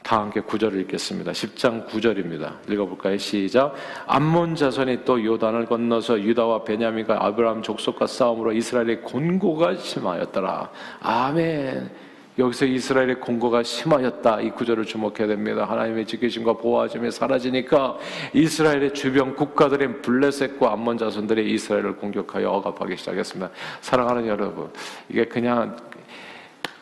다 0.03 0.19
함께 0.19 0.41
구절을 0.41 0.81
읽겠습니다. 0.81 1.31
10장 1.31 1.87
9절입니다. 1.87 2.69
읽어볼까요? 2.69 3.17
시작. 3.17 3.73
암몬 4.05 4.55
자손이 4.55 5.05
또 5.05 5.23
요단을 5.23 5.65
건너서 5.65 6.19
유다와 6.19 6.65
베냐민과 6.65 7.25
아브라함 7.25 7.63
족속과 7.63 8.05
싸움으로 8.05 8.51
이스라엘의 8.51 9.01
곤고가 9.01 9.75
심하였더라. 9.77 10.69
아멘. 11.01 11.89
여기서 12.37 12.65
이스라엘의 12.65 13.19
공고가 13.19 13.61
심하였다. 13.61 14.41
이 14.41 14.51
구절을 14.51 14.85
주목해야 14.85 15.27
됩니다. 15.27 15.65
하나님의 15.65 16.07
지키심과 16.07 16.53
보호하심이 16.53 17.11
사라지니까 17.11 17.97
이스라엘의 18.33 18.93
주변 18.95 19.35
국가들인 19.35 20.01
블레셋과 20.01 20.73
암몬 20.73 20.97
자손들이 20.97 21.53
이스라엘을 21.53 21.97
공격하여 21.97 22.49
억압하기 22.49 22.97
시작했습니다. 22.97 23.51
사랑하는 23.81 24.27
여러분, 24.27 24.71
이게 25.09 25.25
그냥 25.25 25.77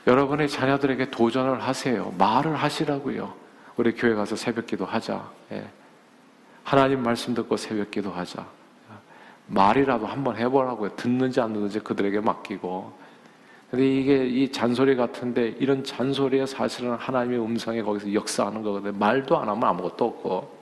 여러분의 0.08 0.48
자녀들에게 0.48 1.12
도전을 1.12 1.62
하세요. 1.62 2.14
말을 2.18 2.56
하시라고요. 2.56 3.34
우리 3.76 3.94
교회 3.94 4.14
가서 4.14 4.36
새벽 4.36 4.68
기도 4.68 4.86
하자. 4.86 5.30
예. 5.52 5.66
하나님 6.64 7.04
말씀 7.04 7.34
듣고 7.34 7.58
새벽 7.58 7.92
기도 7.92 8.10
하자. 8.10 8.46
말이라도 9.48 10.06
한번 10.06 10.38
해보라고요. 10.38 10.96
듣는지 10.96 11.42
안 11.42 11.54
듣는지 11.54 11.80
그들에게 11.80 12.22
맡기고. 12.22 13.01
근데 13.72 13.88
이게 13.88 14.28
이 14.28 14.52
잔소리 14.52 14.98
같은데 14.98 15.56
이런 15.58 15.82
잔소리가 15.82 16.46
사실은 16.46 16.92
하나님의 16.92 17.40
음성에 17.40 17.82
거기서 17.82 18.14
역사하는 18.14 18.64
거거든요. 18.64 18.92
말도 18.92 19.38
안 19.38 19.48
하면 19.48 19.64
아무것도 19.64 20.06
없고. 20.06 20.62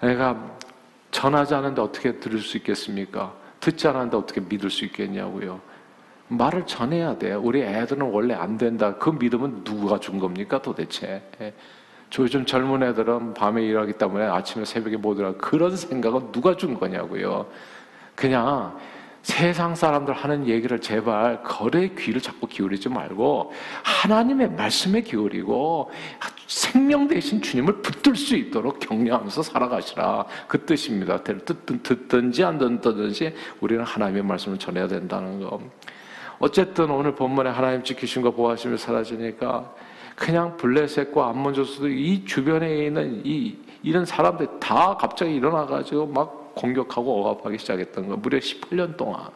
내가 0.00 0.58
전하지 1.12 1.54
않은데 1.54 1.80
어떻게 1.80 2.18
들을 2.18 2.40
수 2.40 2.56
있겠습니까? 2.56 3.32
듣지 3.60 3.86
않았는데 3.86 4.16
어떻게 4.16 4.40
믿을 4.40 4.70
수 4.70 4.84
있겠냐고요. 4.84 5.60
말을 6.26 6.66
전해야 6.66 7.16
돼요. 7.16 7.40
우리 7.42 7.62
애들은 7.62 8.10
원래 8.10 8.34
안 8.34 8.58
된다. 8.58 8.96
그 8.96 9.10
믿음은 9.10 9.62
누가 9.62 10.00
준 10.00 10.18
겁니까 10.18 10.60
도대체? 10.60 11.22
예. 11.40 11.54
요즘 12.18 12.44
젊은 12.44 12.82
애들은 12.82 13.34
밤에 13.34 13.62
일하기 13.62 13.92
때문에 13.94 14.24
아침에 14.24 14.64
새벽에 14.64 14.96
못 14.96 15.18
일하 15.18 15.32
그런 15.34 15.76
생각은 15.76 16.32
누가 16.32 16.56
준 16.56 16.74
거냐고요. 16.74 17.46
그냥 18.16 18.76
세상 19.24 19.74
사람들 19.74 20.12
하는 20.12 20.46
얘기를 20.46 20.78
제발 20.82 21.42
거래 21.42 21.88
귀를 21.96 22.20
자꾸 22.20 22.46
기울이지 22.46 22.90
말고 22.90 23.52
하나님의 23.82 24.50
말씀에 24.50 25.00
기울이고 25.00 25.90
생명 26.46 27.08
대신 27.08 27.40
주님을 27.40 27.80
붙들 27.80 28.16
수 28.16 28.36
있도록 28.36 28.80
격려하면서 28.80 29.42
살아가시라 29.42 30.26
그 30.46 30.66
뜻입니다. 30.66 31.22
듣든 31.22 31.82
듣든지 31.82 32.44
안 32.44 32.58
듣든지 32.58 33.34
우리는 33.62 33.82
하나님의 33.82 34.22
말씀을 34.24 34.58
전해야 34.58 34.86
된다는 34.86 35.40
거. 35.40 35.58
어쨌든 36.38 36.90
오늘 36.90 37.14
본문에 37.14 37.48
하나님 37.48 37.82
거 38.22 38.30
보아하시며 38.30 38.76
사라지니까 38.76 39.72
그냥 40.16 40.58
블레셋과 40.58 41.30
암몬조스도 41.30 41.88
이 41.88 42.26
주변에 42.26 42.84
있는 42.84 43.22
이 43.24 43.56
이런 43.82 44.04
사람들 44.04 44.60
다 44.60 44.98
갑자기 44.98 45.34
일어나가지고 45.34 46.08
막 46.08 46.43
공격하고 46.54 47.20
억압하기 47.20 47.58
시작했던 47.58 48.08
거. 48.08 48.16
무려 48.16 48.38
18년 48.38 48.96
동안 48.96 49.30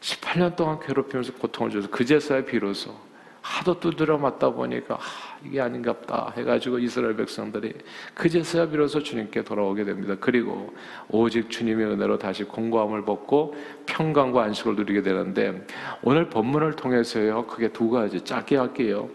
18년 0.00 0.56
동안 0.56 0.78
괴롭히면서 0.80 1.32
고통을 1.34 1.70
줘서 1.70 1.88
그제서야 1.88 2.44
비로소 2.44 2.94
하도 3.40 3.78
두드려 3.78 4.18
맞다 4.18 4.50
보니까 4.50 4.94
아, 4.96 5.33
이게 5.44 5.60
아닌갑다 5.60 6.34
해가지고 6.36 6.78
이스라엘 6.78 7.16
백성들이 7.16 7.74
그제서야 8.14 8.68
비로소 8.68 9.02
주님께 9.02 9.42
돌아오게 9.44 9.84
됩니다. 9.84 10.16
그리고 10.18 10.74
오직 11.08 11.50
주님의 11.50 11.86
은혜로 11.86 12.18
다시 12.18 12.44
공고함을 12.44 13.04
벗고 13.04 13.54
평강과 13.86 14.42
안식을 14.44 14.76
누리게 14.76 15.02
되는데 15.02 15.66
오늘 16.02 16.28
본문을 16.30 16.76
통해서요 16.76 17.46
그게 17.46 17.68
두 17.68 17.90
가지 17.90 18.20
짧게 18.20 18.56
할게요. 18.56 19.08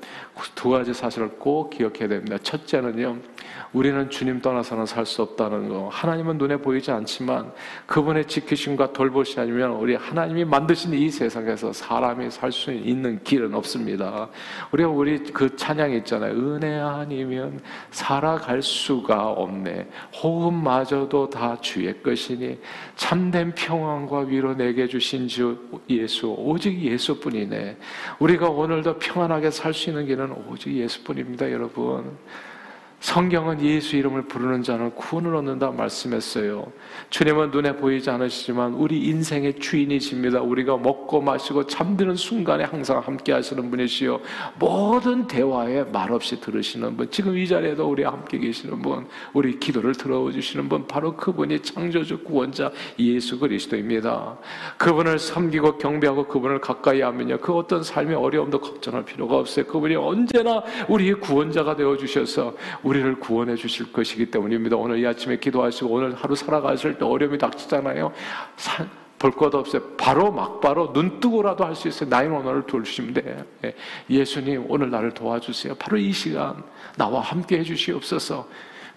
두 0.55 0.69
가지 0.69 0.93
사실을 0.93 1.29
꼭 1.39 1.69
기억해야 1.69 2.07
됩니다. 2.07 2.37
첫째는요 2.41 3.17
우리는 3.73 4.09
주님 4.09 4.41
떠나서는 4.41 4.85
살 4.85 5.05
수 5.05 5.21
없다는 5.23 5.69
거. 5.69 5.89
하나님은 5.91 6.37
눈에 6.37 6.57
보이지 6.57 6.91
않지만 6.91 7.51
그분의 7.87 8.25
지키심과 8.25 8.93
돌보시 8.93 9.39
아니면 9.39 9.71
우리 9.71 9.95
하나님이 9.95 10.45
만드신 10.45 10.93
이 10.93 11.09
세상에서 11.09 11.73
사람이 11.73 12.29
살 12.29 12.51
수 12.51 12.71
있는 12.71 13.23
길은 13.23 13.53
없습니다. 13.55 14.29
우리가 14.71 14.89
우리 14.89 15.19
그 15.31 15.55
찬양 15.55 15.91
있잖아요. 15.93 16.18
은혜 16.27 16.79
아니면 16.79 17.61
살아갈 17.91 18.61
수가 18.61 19.29
없네. 19.29 19.87
호흡마저도 20.21 21.29
다 21.29 21.57
주의 21.61 22.01
것이니 22.03 22.59
참된 22.95 23.53
평안과 23.55 24.19
위로 24.19 24.55
내게 24.55 24.87
주신 24.87 25.27
주 25.27 25.57
예수 25.89 26.27
오직 26.37 26.79
예수뿐이네. 26.81 27.77
우리가 28.19 28.49
오늘도 28.49 28.99
평안하게 28.99 29.51
살 29.51 29.73
수 29.73 29.89
있는 29.89 30.05
길은 30.05 30.31
오직 30.49 30.73
예수뿐입니다, 30.73 31.51
여러분. 31.51 32.17
성경은 32.99 33.61
예수 33.61 33.95
이름을 33.95 34.23
부르는 34.23 34.61
자는 34.61 34.91
구원을 34.93 35.33
얻는다 35.35 35.71
말씀했어요. 35.71 36.69
주님은 37.09 37.51
눈에 37.51 37.77
보이지 37.77 38.09
않으시지만 38.09 38.73
우리 38.73 39.05
인생의 39.05 39.59
주인이십니다. 39.59 40.41
우리가 40.41 40.77
먹고 40.77 41.21
마시고 41.21 41.65
잠드는 41.65 42.15
순간에 42.15 42.65
항상 42.65 42.99
함께 42.99 43.31
하시는 43.31 43.69
분이시요. 43.69 44.19
모든 44.59 45.27
대화에 45.27 45.85
말없이 45.85 46.41
들으시는 46.41 46.97
분. 46.97 47.09
지금 47.09 47.37
이 47.37 47.47
자리에도 47.47 47.89
우리 47.89 48.03
함께 48.03 48.37
계시는 48.37 48.81
분. 48.81 49.07
우리 49.33 49.57
기도를 49.57 49.95
들어주시는 49.95 50.67
분. 50.67 50.85
바로 50.85 51.15
그분이 51.15 51.61
창조주 51.61 52.23
구원자 52.23 52.69
예수 52.99 53.39
그리스도입니다. 53.39 54.37
그분을 54.77 55.19
섬기고 55.19 55.77
경배하고 55.77 56.27
그분을 56.27 56.59
가까이 56.59 56.99
하면요. 56.99 57.37
그 57.39 57.53
어떤 57.53 57.81
삶의 57.81 58.15
어려움도 58.15 58.59
걱정할 58.59 59.05
필요가 59.05 59.37
없어요. 59.37 59.65
그분이 59.65 59.95
언제나 59.95 60.61
우리의 60.89 61.13
구원자가 61.21 61.77
되어 61.77 61.95
주셔서 61.95 62.53
우리를 62.89 63.19
구원해 63.19 63.55
주실 63.55 63.93
것이기 63.93 64.31
때문입니다. 64.31 64.75
오늘 64.75 64.97
이 64.97 65.05
아침에 65.05 65.37
기도하시고 65.37 65.87
오늘 65.89 66.15
하루 66.15 66.35
살아가실 66.35 66.97
때 66.97 67.05
어려움이 67.05 67.37
닥치잖아요. 67.37 68.11
볼 69.19 69.31
것 69.33 69.53
없어요. 69.53 69.83
바로 69.97 70.31
막바로 70.31 70.93
눈 70.93 71.19
뜨고라도 71.19 71.65
할 71.65 71.75
수 71.75 71.87
있어요. 71.89 72.09
나의 72.09 72.29
오늘을 72.29 72.63
도주시면 72.65 73.13
돼. 73.13 73.43
예. 73.65 73.75
예수님 74.09 74.65
오늘 74.69 74.89
나를 74.89 75.13
도와주세요. 75.13 75.75
바로 75.75 75.97
이 75.97 76.11
시간 76.11 76.63
나와 76.97 77.19
함께 77.21 77.59
해주시옵소서. 77.59 78.47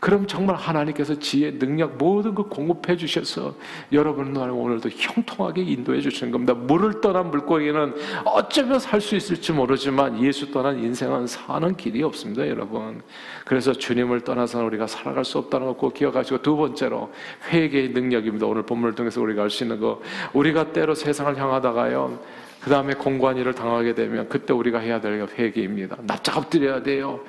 그럼 0.03 0.27
정말 0.27 0.57
하나님께서 0.57 1.17
지혜, 1.21 1.57
능력 1.57 1.97
모든 1.97 2.35
걸 2.35 2.47
공급해 2.49 2.97
주셔서 2.97 3.55
여러분 3.93 4.35
을 4.35 4.51
오늘도 4.51 4.89
형통하게 4.89 5.63
인도해 5.63 6.01
주시는 6.01 6.33
겁니다. 6.33 6.55
물을 6.55 7.01
떠난 7.01 7.31
물고기는 7.31 7.95
어쩌면 8.25 8.81
살 8.81 9.01
수 9.01 9.15
있을지 9.15 9.53
모르지만 9.53 10.21
예수 10.21 10.51
떠난 10.51 10.83
인생은 10.83 11.29
사는 11.29 11.77
길이 11.77 12.03
없습니다, 12.03 12.49
여러분. 12.49 13.01
그래서 13.45 13.73
주님을 13.73 14.23
떠나서는 14.23 14.67
우리가 14.67 14.89
살아갈 14.89 15.25
수 15.25 15.39
없다는 15.39 15.69
거꼭 15.69 15.95
기억하시고 15.95 16.43
두 16.43 16.57
번째로 16.57 17.13
회개의 17.53 17.91
능력입니다. 17.91 18.45
오늘 18.47 18.65
본문을 18.65 18.97
통해서 18.97 19.21
우리가 19.21 19.45
알 19.45 19.51
수 19.51 19.63
있는 19.63 19.79
거 19.79 20.03
우리가 20.33 20.73
때로 20.73 20.97
세상을 20.97 21.37
향하다가요. 21.39 22.19
그 22.61 22.71
다음에 22.71 22.95
공고한 22.95 23.37
일을 23.37 23.55
당하게 23.55 23.95
되면 23.95 24.29
그때 24.29 24.53
우리가 24.53 24.79
해야 24.79 25.01
될 25.01 25.29
회개입니다. 25.39 25.99
납작 26.03 26.39
엎드려야 26.39 26.83
돼요. 26.83 27.21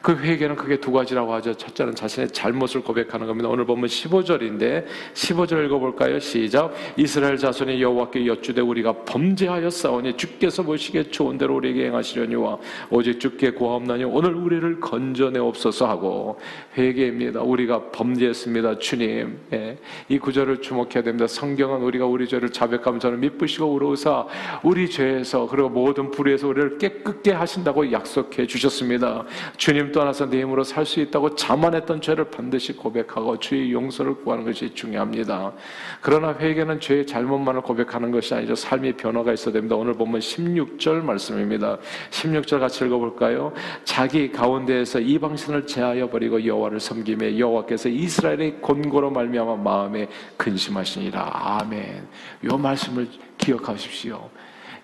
그 0.00 0.16
회개는 0.16 0.54
크게 0.54 0.78
두 0.78 0.92
가지라고 0.92 1.34
하죠. 1.34 1.54
첫째는 1.54 1.94
자신의 1.94 2.30
잘못을 2.30 2.82
고백하는 2.82 3.26
겁니다. 3.26 3.48
오늘 3.48 3.66
보면 3.66 3.86
15절인데 3.86 4.86
15절 5.14 5.66
읽어볼까요? 5.66 6.20
시작. 6.20 6.72
이스라엘 6.96 7.36
자손이 7.36 7.82
여호와께 7.82 8.26
여쭈되 8.26 8.60
우리가 8.60 9.04
범죄하였사오니 9.04 10.16
주께서 10.16 10.62
보시기에 10.62 11.10
좋은 11.10 11.36
대로 11.36 11.56
우리에게 11.56 11.86
행하시려니와 11.86 12.58
오직 12.90 13.18
주께 13.18 13.50
구하옵나니 13.50 14.04
오늘 14.04 14.34
우리를 14.34 14.78
건져내옵소서 14.78 15.88
하고 15.88 16.38
회개입니다. 16.76 17.42
우리가 17.42 17.90
범죄했습니다. 17.90 18.78
주님. 18.78 19.40
예. 19.52 19.78
이 20.08 20.18
구절을 20.18 20.62
주목해야 20.62 21.02
됩니다. 21.02 21.26
성경은 21.26 21.82
우리가 21.82 22.06
우리 22.06 22.28
죄를 22.28 22.50
자백하면 22.50 23.00
저는 23.00 23.18
미쁘시고 23.20 23.66
우러우사 23.66 24.26
우리 24.62 24.88
죄에서 24.88 25.48
그리고 25.48 25.68
모든 25.68 26.12
불의에서 26.12 26.46
우리를 26.46 26.78
깨끗게 26.78 27.32
하신다고 27.32 27.90
약속해 27.90 28.46
주셨습니다. 28.46 29.24
주님 29.56 29.87
주님 29.88 29.92
떠나서 29.92 30.28
내 30.28 30.40
힘으로 30.40 30.64
살 30.64 30.88
수 30.88 31.00
있다고 31.00 31.34
자만했던 31.34 32.00
죄를 32.00 32.30
반드시 32.30 32.72
고백하고 32.72 33.38
주의 33.38 33.72
용서를 33.72 34.14
구하는 34.22 34.44
것이 34.44 34.72
중요합니다. 34.74 35.52
그러나 36.00 36.34
회개는 36.38 36.80
죄의 36.80 37.06
잘못만을 37.06 37.60
고백하는 37.60 38.10
것이 38.10 38.32
아니죠. 38.32 38.54
삶의 38.54 38.96
변화가 38.96 39.34
있어야 39.34 39.52
됩니다. 39.52 39.76
오늘 39.76 39.92
보면 39.92 40.20
16절 40.20 41.02
말씀입니다. 41.02 41.76
16절 42.10 42.60
같이 42.60 42.86
읽어볼까요? 42.86 43.52
자기 43.84 44.32
가운데에서 44.32 45.00
이방신을 45.00 45.66
제하여 45.66 46.08
버리고 46.08 46.42
여호와를 46.44 46.80
섬김에 46.80 47.38
여호와께서 47.38 47.90
이스라엘의 47.90 48.60
곤고로 48.62 49.10
말미암아 49.10 49.56
마음에 49.56 50.08
근심하시니라. 50.38 51.58
아멘. 51.60 52.08
요 52.44 52.56
말씀을 52.56 53.08
기억하십시오. 53.36 54.30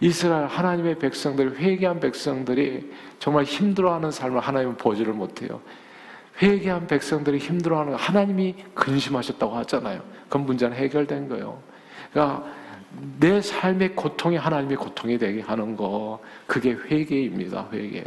이스라엘 0.01 0.47
하나님의 0.47 0.99
백성들 0.99 1.59
회개한 1.59 2.01
백성들이 2.01 2.93
정말 3.19 3.45
힘들어하는 3.45 4.11
삶을 4.11 4.41
하나님은 4.41 4.77
보지를 4.77 5.13
못해요. 5.13 5.61
회개한 6.43 6.87
백성들이 6.87 7.39
힘들어하는 7.39 7.95
하나님이 7.95 8.57
근심하셨다고 8.75 9.55
하잖아요. 9.59 10.03
그럼 10.29 10.47
문제는 10.47 10.77
해결된 10.77 11.29
거예요. 11.29 11.63
그러니까 12.13 12.45
내 13.19 13.41
삶의 13.41 13.95
고통이 13.95 14.37
하나님의 14.37 14.77
고통이 14.77 15.19
되게 15.19 15.41
하는 15.41 15.77
거 15.77 16.21
그게 16.47 16.73
회개입니다. 16.73 17.69
회개. 17.73 18.03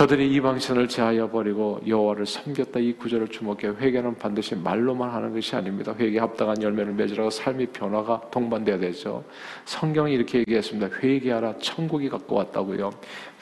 저들이 0.00 0.32
이방신을 0.32 0.88
제하여 0.88 1.28
버리고 1.28 1.78
여호와를 1.86 2.24
섬겼다 2.24 2.80
이 2.80 2.94
구절을 2.94 3.28
주목해 3.28 3.66
회개는 3.78 4.16
반드시 4.16 4.56
말로만 4.56 5.10
하는 5.10 5.34
것이 5.34 5.54
아닙니다. 5.54 5.94
회개 5.94 6.18
합당한 6.18 6.62
열매를 6.62 6.94
맺으라고 6.94 7.28
삶의 7.28 7.66
변화가 7.66 8.30
동반돼야 8.30 8.78
되죠. 8.78 9.22
성경이 9.66 10.14
이렇게 10.14 10.38
얘기했습니다. 10.38 10.96
회개하라 11.02 11.58
천국이 11.58 12.08
갖고 12.08 12.36
왔다고요. 12.36 12.90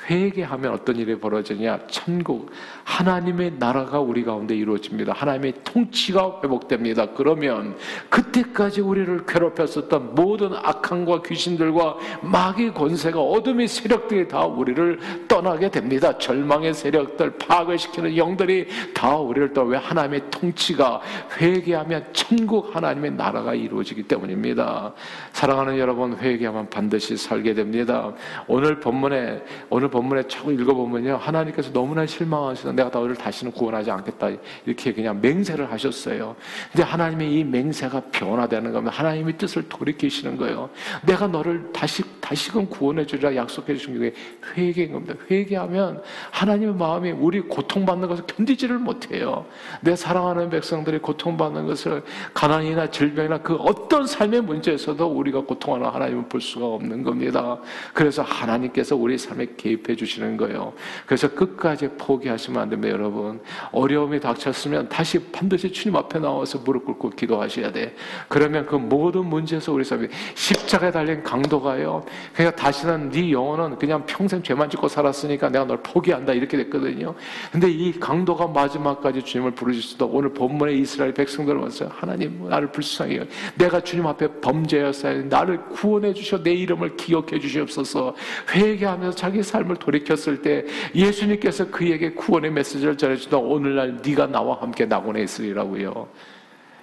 회개하면 0.08 0.72
어떤 0.72 0.96
일이 0.96 1.18
벌어지냐? 1.18 1.80
천국 1.88 2.50
하나님의 2.84 3.56
나라가 3.58 4.00
우리 4.00 4.24
가운데 4.24 4.56
이루어집니다. 4.56 5.12
하나님의 5.12 5.52
통치가 5.64 6.40
회복됩니다. 6.42 7.10
그러면 7.10 7.76
그때까지 8.08 8.80
우리를 8.80 9.26
괴롭혔었던 9.26 10.14
모든 10.14 10.54
악함과 10.54 11.22
귀신들과 11.22 11.98
마귀 12.22 12.70
권세가 12.70 13.20
어둠의 13.20 13.68
세력들이 13.68 14.28
다 14.28 14.46
우리를 14.46 15.26
떠나게 15.28 15.70
됩니다. 15.70 16.16
절 16.16 16.38
절망의 16.38 16.74
세력들, 16.74 17.30
파괴시키는 17.38 18.16
영들이 18.16 18.68
다 18.94 19.16
우리를 19.16 19.52
또왜 19.52 19.78
하나님의 19.78 20.22
통치가 20.30 21.00
회개하면 21.40 22.06
천국 22.12 22.74
하나님의 22.74 23.12
나라가 23.12 23.54
이루어지기 23.54 24.04
때문입니다. 24.04 24.92
사랑하는 25.32 25.78
여러분, 25.78 26.16
회개하면 26.16 26.70
반드시 26.70 27.16
살게 27.16 27.54
됩니다. 27.54 28.12
오늘 28.46 28.78
본문에, 28.78 29.42
오늘 29.70 29.88
본 29.88 29.97
문에 30.04 30.22
쭉 30.28 30.52
읽어보면요. 30.52 31.16
하나님께서 31.16 31.72
너무나 31.72 32.06
실망하시는 32.06 32.76
내가 32.76 32.88
너를 32.90 33.14
다시는 33.14 33.52
구원하지 33.52 33.90
않겠다. 33.90 34.30
이렇게 34.66 34.92
그냥 34.92 35.20
맹세를 35.20 35.70
하셨어요. 35.70 36.36
근데 36.72 36.82
하나님의 36.82 37.32
이 37.32 37.44
맹세가 37.44 38.02
변화되는 38.12 38.72
겁니다. 38.72 38.96
하나님의 38.96 39.38
뜻을 39.38 39.68
돌이키시는 39.68 40.36
거예요. 40.36 40.70
내가 41.06 41.26
너를 41.26 41.72
다시, 41.72 42.02
다시금 42.28 42.66
구원해 42.68 43.06
주리라 43.06 43.34
약속해 43.36 43.74
주신 43.74 43.98
게 43.98 44.12
회개인 44.54 44.92
겁니다. 44.92 45.14
회개하면 45.30 46.02
하나님의 46.30 46.74
마음이 46.74 47.10
우리 47.12 47.40
고통받는 47.40 48.06
것을 48.06 48.26
견디지를 48.26 48.78
못해요. 48.78 49.46
내 49.80 49.96
사랑하는 49.96 50.50
백성들이 50.50 50.98
고통받는 50.98 51.66
것을 51.66 52.02
가난이나 52.34 52.90
질병이나 52.90 53.38
그 53.38 53.54
어떤 53.54 54.06
삶의 54.06 54.42
문제에서도 54.42 55.06
우리가 55.06 55.40
고통하는 55.40 55.86
하나님을 55.88 56.24
볼 56.28 56.42
수가 56.42 56.66
없는 56.66 57.02
겁니다. 57.02 57.58
그래서 57.94 58.20
하나님께서 58.22 58.94
우리 58.94 59.16
삶에 59.16 59.46
개입해 59.56 59.96
주시는 59.96 60.36
거예요. 60.36 60.74
그래서 61.06 61.30
끝까지 61.30 61.88
포기하시면 61.96 62.60
안 62.60 62.68
됩니다, 62.68 62.92
여러분. 62.92 63.40
어려움이 63.72 64.20
닥쳤으면 64.20 64.90
다시 64.90 65.18
반드시 65.32 65.72
주님 65.72 65.96
앞에 65.96 66.18
나와서 66.18 66.58
무릎 66.58 66.84
꿇고 66.84 67.10
기도하셔야 67.10 67.72
돼. 67.72 67.96
그러면 68.28 68.66
그 68.66 68.74
모든 68.74 69.24
문제에서 69.24 69.72
우리 69.72 69.82
삶이 69.82 70.08
십자가에 70.34 70.90
달린 70.90 71.22
강도가요. 71.22 72.04
그러니까 72.32 72.56
다시는 72.56 73.10
네 73.10 73.32
영혼은 73.32 73.78
그냥 73.78 74.04
평생 74.06 74.42
죄만 74.42 74.70
짓고 74.70 74.88
살았으니까 74.88 75.48
내가 75.48 75.64
널 75.64 75.78
포기한다 75.82 76.32
이렇게 76.32 76.56
됐거든요. 76.56 77.14
근데 77.50 77.70
이 77.70 77.98
강도가 77.98 78.46
마지막까지 78.46 79.22
주님을 79.22 79.52
부르실 79.52 79.82
수도 79.82 80.06
오늘 80.06 80.32
본문에 80.32 80.72
이스라엘 80.74 81.14
백성들을 81.14 81.60
봤어요. 81.60 81.90
하나님 81.92 82.48
나를 82.48 82.70
불쌍히 82.72 83.18
여 83.18 83.24
내가 83.56 83.80
주님 83.80 84.06
앞에 84.06 84.40
범죄였어요. 84.40 85.24
나를 85.24 85.64
구원해 85.68 86.14
주셔 86.14 86.42
내 86.42 86.52
이름을 86.52 86.96
기억해 86.96 87.38
주시옵소서. 87.38 88.14
회개하면서 88.54 89.16
자기 89.16 89.42
삶을 89.42 89.76
돌이켰을 89.76 90.42
때 90.42 90.64
예수님께서 90.94 91.70
그에게 91.70 92.12
구원의 92.12 92.52
메시지를 92.52 92.96
전해주다 92.96 93.36
오늘날 93.36 93.98
네가 94.04 94.26
나와 94.26 94.60
함께 94.60 94.86
낙원에 94.86 95.22
있으리라고요. 95.22 96.08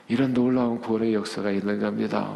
이런 0.08 0.34
놀라운 0.34 0.80
구원의 0.80 1.14
역사가 1.14 1.52
있는 1.52 1.80
겁니다. 1.80 2.36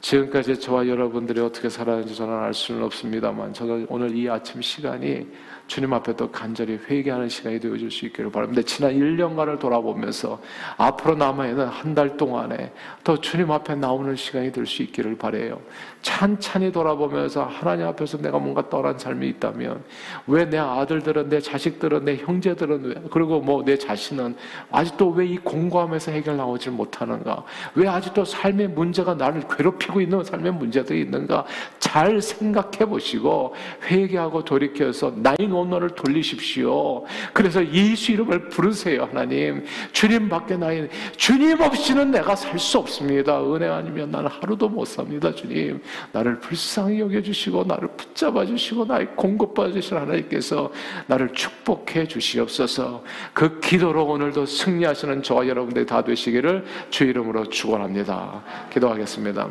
지금까지 0.00 0.60
저와 0.60 0.86
여러분들이 0.86 1.40
어떻게 1.40 1.68
살았는지 1.68 2.14
저는 2.14 2.34
알 2.34 2.54
수는 2.54 2.82
없습니다만 2.84 3.52
저는 3.52 3.86
오늘 3.88 4.16
이 4.16 4.28
아침 4.28 4.62
시간이 4.62 5.26
주님 5.68 5.92
앞에 5.92 6.16
또 6.16 6.30
간절히 6.30 6.78
회개하는 6.88 7.28
시간이 7.28 7.60
되어줄 7.60 7.90
수 7.90 8.06
있기를 8.06 8.32
바랍니다. 8.32 8.62
지난 8.64 8.92
1년간을 8.94 9.58
돌아보면서 9.60 10.40
앞으로 10.78 11.14
남아있는 11.14 11.66
한 11.66 11.94
달 11.94 12.16
동안에 12.16 12.72
또 13.04 13.18
주님 13.20 13.50
앞에 13.50 13.74
나오는 13.74 14.14
시간이 14.16 14.50
될 14.52 14.66
수 14.66 14.82
있기를 14.82 15.16
바래요. 15.18 15.60
찬찬히 16.02 16.70
돌아보면서 16.72 17.44
하나님 17.44 17.86
앞에서 17.86 18.18
내가 18.18 18.38
뭔가 18.38 18.68
떠난 18.68 18.98
삶이 18.98 19.26
있다면 19.28 19.82
왜 20.26 20.44
내 20.48 20.56
아들들은 20.58 21.28
내 21.28 21.40
자식들은 21.40 22.04
내 22.04 22.16
형제들은 22.16 23.08
그리고 23.10 23.40
뭐 23.40 23.62
내 23.64 23.76
자신은 23.76 24.34
아직도 24.70 25.10
왜 25.10 25.26
이 25.28 25.36
공고함에서 25.38 26.12
해결 26.12 26.36
나오질 26.38 26.72
못하는가? 26.72 27.44
왜 27.74 27.86
아직도 27.88 28.24
삶의 28.24 28.68
문제가 28.68 29.14
나를 29.14 29.42
괴롭히고 29.48 30.00
있는 30.00 30.24
삶의 30.24 30.52
문제들이 30.54 31.02
있는가? 31.02 31.44
잘 31.78 32.22
생각해 32.22 32.86
보시고 32.86 33.54
회개하고 33.90 34.44
돌이켜서 34.44 35.12
나인 35.16 35.52
오너를 35.58 35.90
돌리십시오. 35.90 37.04
그래서 37.32 37.66
예수 37.72 38.12
이름을 38.12 38.48
부르세요, 38.48 39.04
하나님. 39.04 39.64
주님 39.92 40.28
밖에 40.28 40.56
나인 40.56 40.88
주님 41.16 41.60
없이는 41.60 42.10
내가 42.10 42.34
살 42.36 42.58
수 42.58 42.78
없습니다. 42.78 43.40
은혜 43.40 43.68
아니면 43.68 44.10
나는 44.10 44.28
하루도 44.28 44.68
못 44.68 44.84
삽니다, 44.84 45.32
주님. 45.34 45.80
나를 46.12 46.40
불쌍히 46.40 47.00
여겨 47.00 47.22
주시고 47.22 47.64
나를 47.64 47.88
붙잡아 47.96 48.44
주시고 48.46 48.84
나의 48.84 49.08
공급받아 49.14 49.72
주신 49.72 49.96
하나님께서 49.96 50.72
나를 51.06 51.32
축복해 51.32 52.08
주시옵소서. 52.08 53.04
그 53.32 53.60
기도로 53.60 54.06
오늘도 54.06 54.46
승리하시는 54.46 55.22
저와 55.22 55.46
여러분들이 55.46 55.86
다 55.86 56.02
되시기를 56.02 56.64
주 56.90 57.04
이름으로 57.04 57.48
축원합니다. 57.48 58.42
기도하겠습니다. 58.72 59.48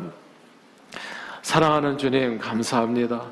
사랑하는 1.42 1.96
주님 1.96 2.38
감사합니다. 2.38 3.22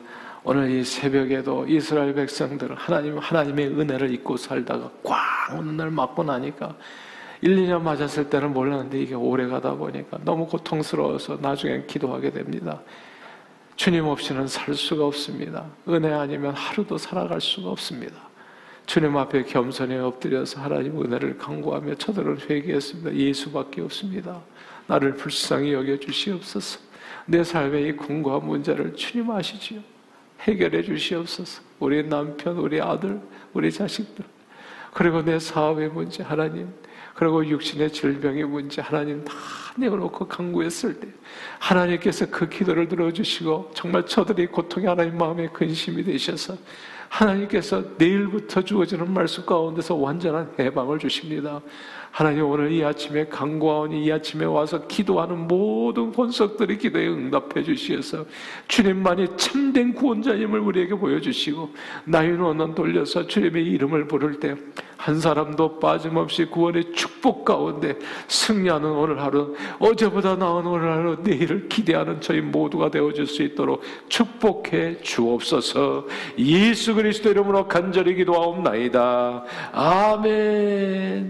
오늘 0.48 0.70
이 0.70 0.84
새벽에도 0.84 1.66
이스라엘 1.66 2.14
백성들 2.14 2.72
하나님 2.76 3.18
하나님의 3.18 3.66
은혜를 3.66 4.12
잊고 4.12 4.36
살다가 4.36 4.92
꽝 5.02 5.58
어느 5.58 5.70
날 5.70 5.90
맞고 5.90 6.22
나니까 6.22 6.76
1, 7.40 7.56
2년 7.56 7.82
맞았을 7.82 8.30
때는 8.30 8.52
몰랐는데 8.52 9.02
이게 9.02 9.16
오래 9.16 9.48
가다 9.48 9.74
보니까 9.74 10.20
너무 10.24 10.46
고통스러워서 10.46 11.38
나중엔 11.42 11.88
기도하게 11.88 12.30
됩니다. 12.30 12.80
주님 13.74 14.04
없이는 14.04 14.46
살 14.46 14.76
수가 14.76 15.06
없습니다. 15.06 15.66
은혜 15.88 16.12
아니면 16.12 16.54
하루도 16.54 16.96
살아갈 16.96 17.40
수가 17.40 17.70
없습니다. 17.70 18.14
주님 18.86 19.16
앞에 19.16 19.42
겸손히 19.46 19.96
엎드려서 19.96 20.60
하나님 20.60 21.02
은혜를 21.02 21.38
강구하며 21.38 21.96
저들은 21.96 22.38
회개했습니다. 22.48 23.16
예수밖에 23.16 23.80
없습니다. 23.80 24.40
나를 24.86 25.16
불쌍히 25.16 25.72
여겨 25.72 25.96
주시옵소서. 25.96 26.78
내 27.24 27.42
삶의 27.42 27.88
이 27.88 27.92
공고한 27.96 28.46
문제를 28.46 28.94
주님 28.94 29.28
아시지요. 29.32 29.95
해결해 30.40 30.82
주시옵소서. 30.82 31.62
우리 31.78 32.06
남편, 32.08 32.56
우리 32.56 32.80
아들, 32.80 33.20
우리 33.52 33.70
자식들. 33.72 34.24
그리고 34.92 35.22
내 35.22 35.38
사업의 35.38 35.90
문제, 35.90 36.22
하나님. 36.22 36.68
그리고 37.14 37.46
육신의 37.46 37.92
질병의 37.92 38.44
문제, 38.44 38.82
하나님 38.82 39.24
다 39.24 39.32
내어놓고 39.78 40.28
강구했을 40.28 41.00
때, 41.00 41.08
하나님께서 41.58 42.26
그 42.30 42.48
기도를 42.48 42.88
들어주시고, 42.88 43.72
정말 43.74 44.06
저들이 44.06 44.46
고통이 44.46 44.86
하나님 44.86 45.16
마음에 45.16 45.48
근심이 45.48 46.04
되셔서, 46.04 46.56
하나님께서 47.08 47.82
내일부터 47.98 48.62
주어지는 48.62 49.12
말씀 49.12 49.44
가운데서 49.44 49.94
완전한 49.94 50.52
해방을 50.58 50.98
주십니다. 50.98 51.60
하나님 52.10 52.46
오늘 52.46 52.72
이 52.72 52.82
아침에 52.82 53.26
강구하오니 53.26 54.04
이 54.04 54.10
아침에 54.10 54.46
와서 54.46 54.86
기도하는 54.86 55.46
모든 55.46 56.12
권석들의 56.12 56.78
기도에 56.78 57.08
응답해 57.08 57.62
주시어서 57.62 58.24
주님만이 58.68 59.36
참된 59.36 59.92
구원자임을 59.92 60.60
우리에게 60.60 60.94
보여주시고 60.94 61.74
나의 62.06 62.40
원은 62.40 62.74
돌려서 62.74 63.26
주님의 63.26 63.66
이름을 63.66 64.08
부를 64.08 64.40
때 64.40 64.54
한 65.06 65.20
사람도 65.20 65.78
빠짐없이 65.78 66.46
구원의 66.46 66.90
축복 66.92 67.44
가운데 67.44 67.96
승리하는 68.26 68.90
오늘 68.90 69.22
하루 69.22 69.54
어제보다 69.78 70.34
나은 70.34 70.66
오늘 70.66 70.90
하루 70.90 71.16
내일을 71.22 71.68
기대하는 71.68 72.20
저희 72.20 72.40
모두가 72.40 72.90
되어줄 72.90 73.28
수 73.28 73.44
있도록 73.44 73.82
축복해 74.08 75.02
주옵소서. 75.02 76.06
예수 76.38 76.96
그리스도 76.96 77.30
이름으로 77.30 77.68
간절히 77.68 78.16
기도하옵나이다. 78.16 79.44
아멘 79.70 81.24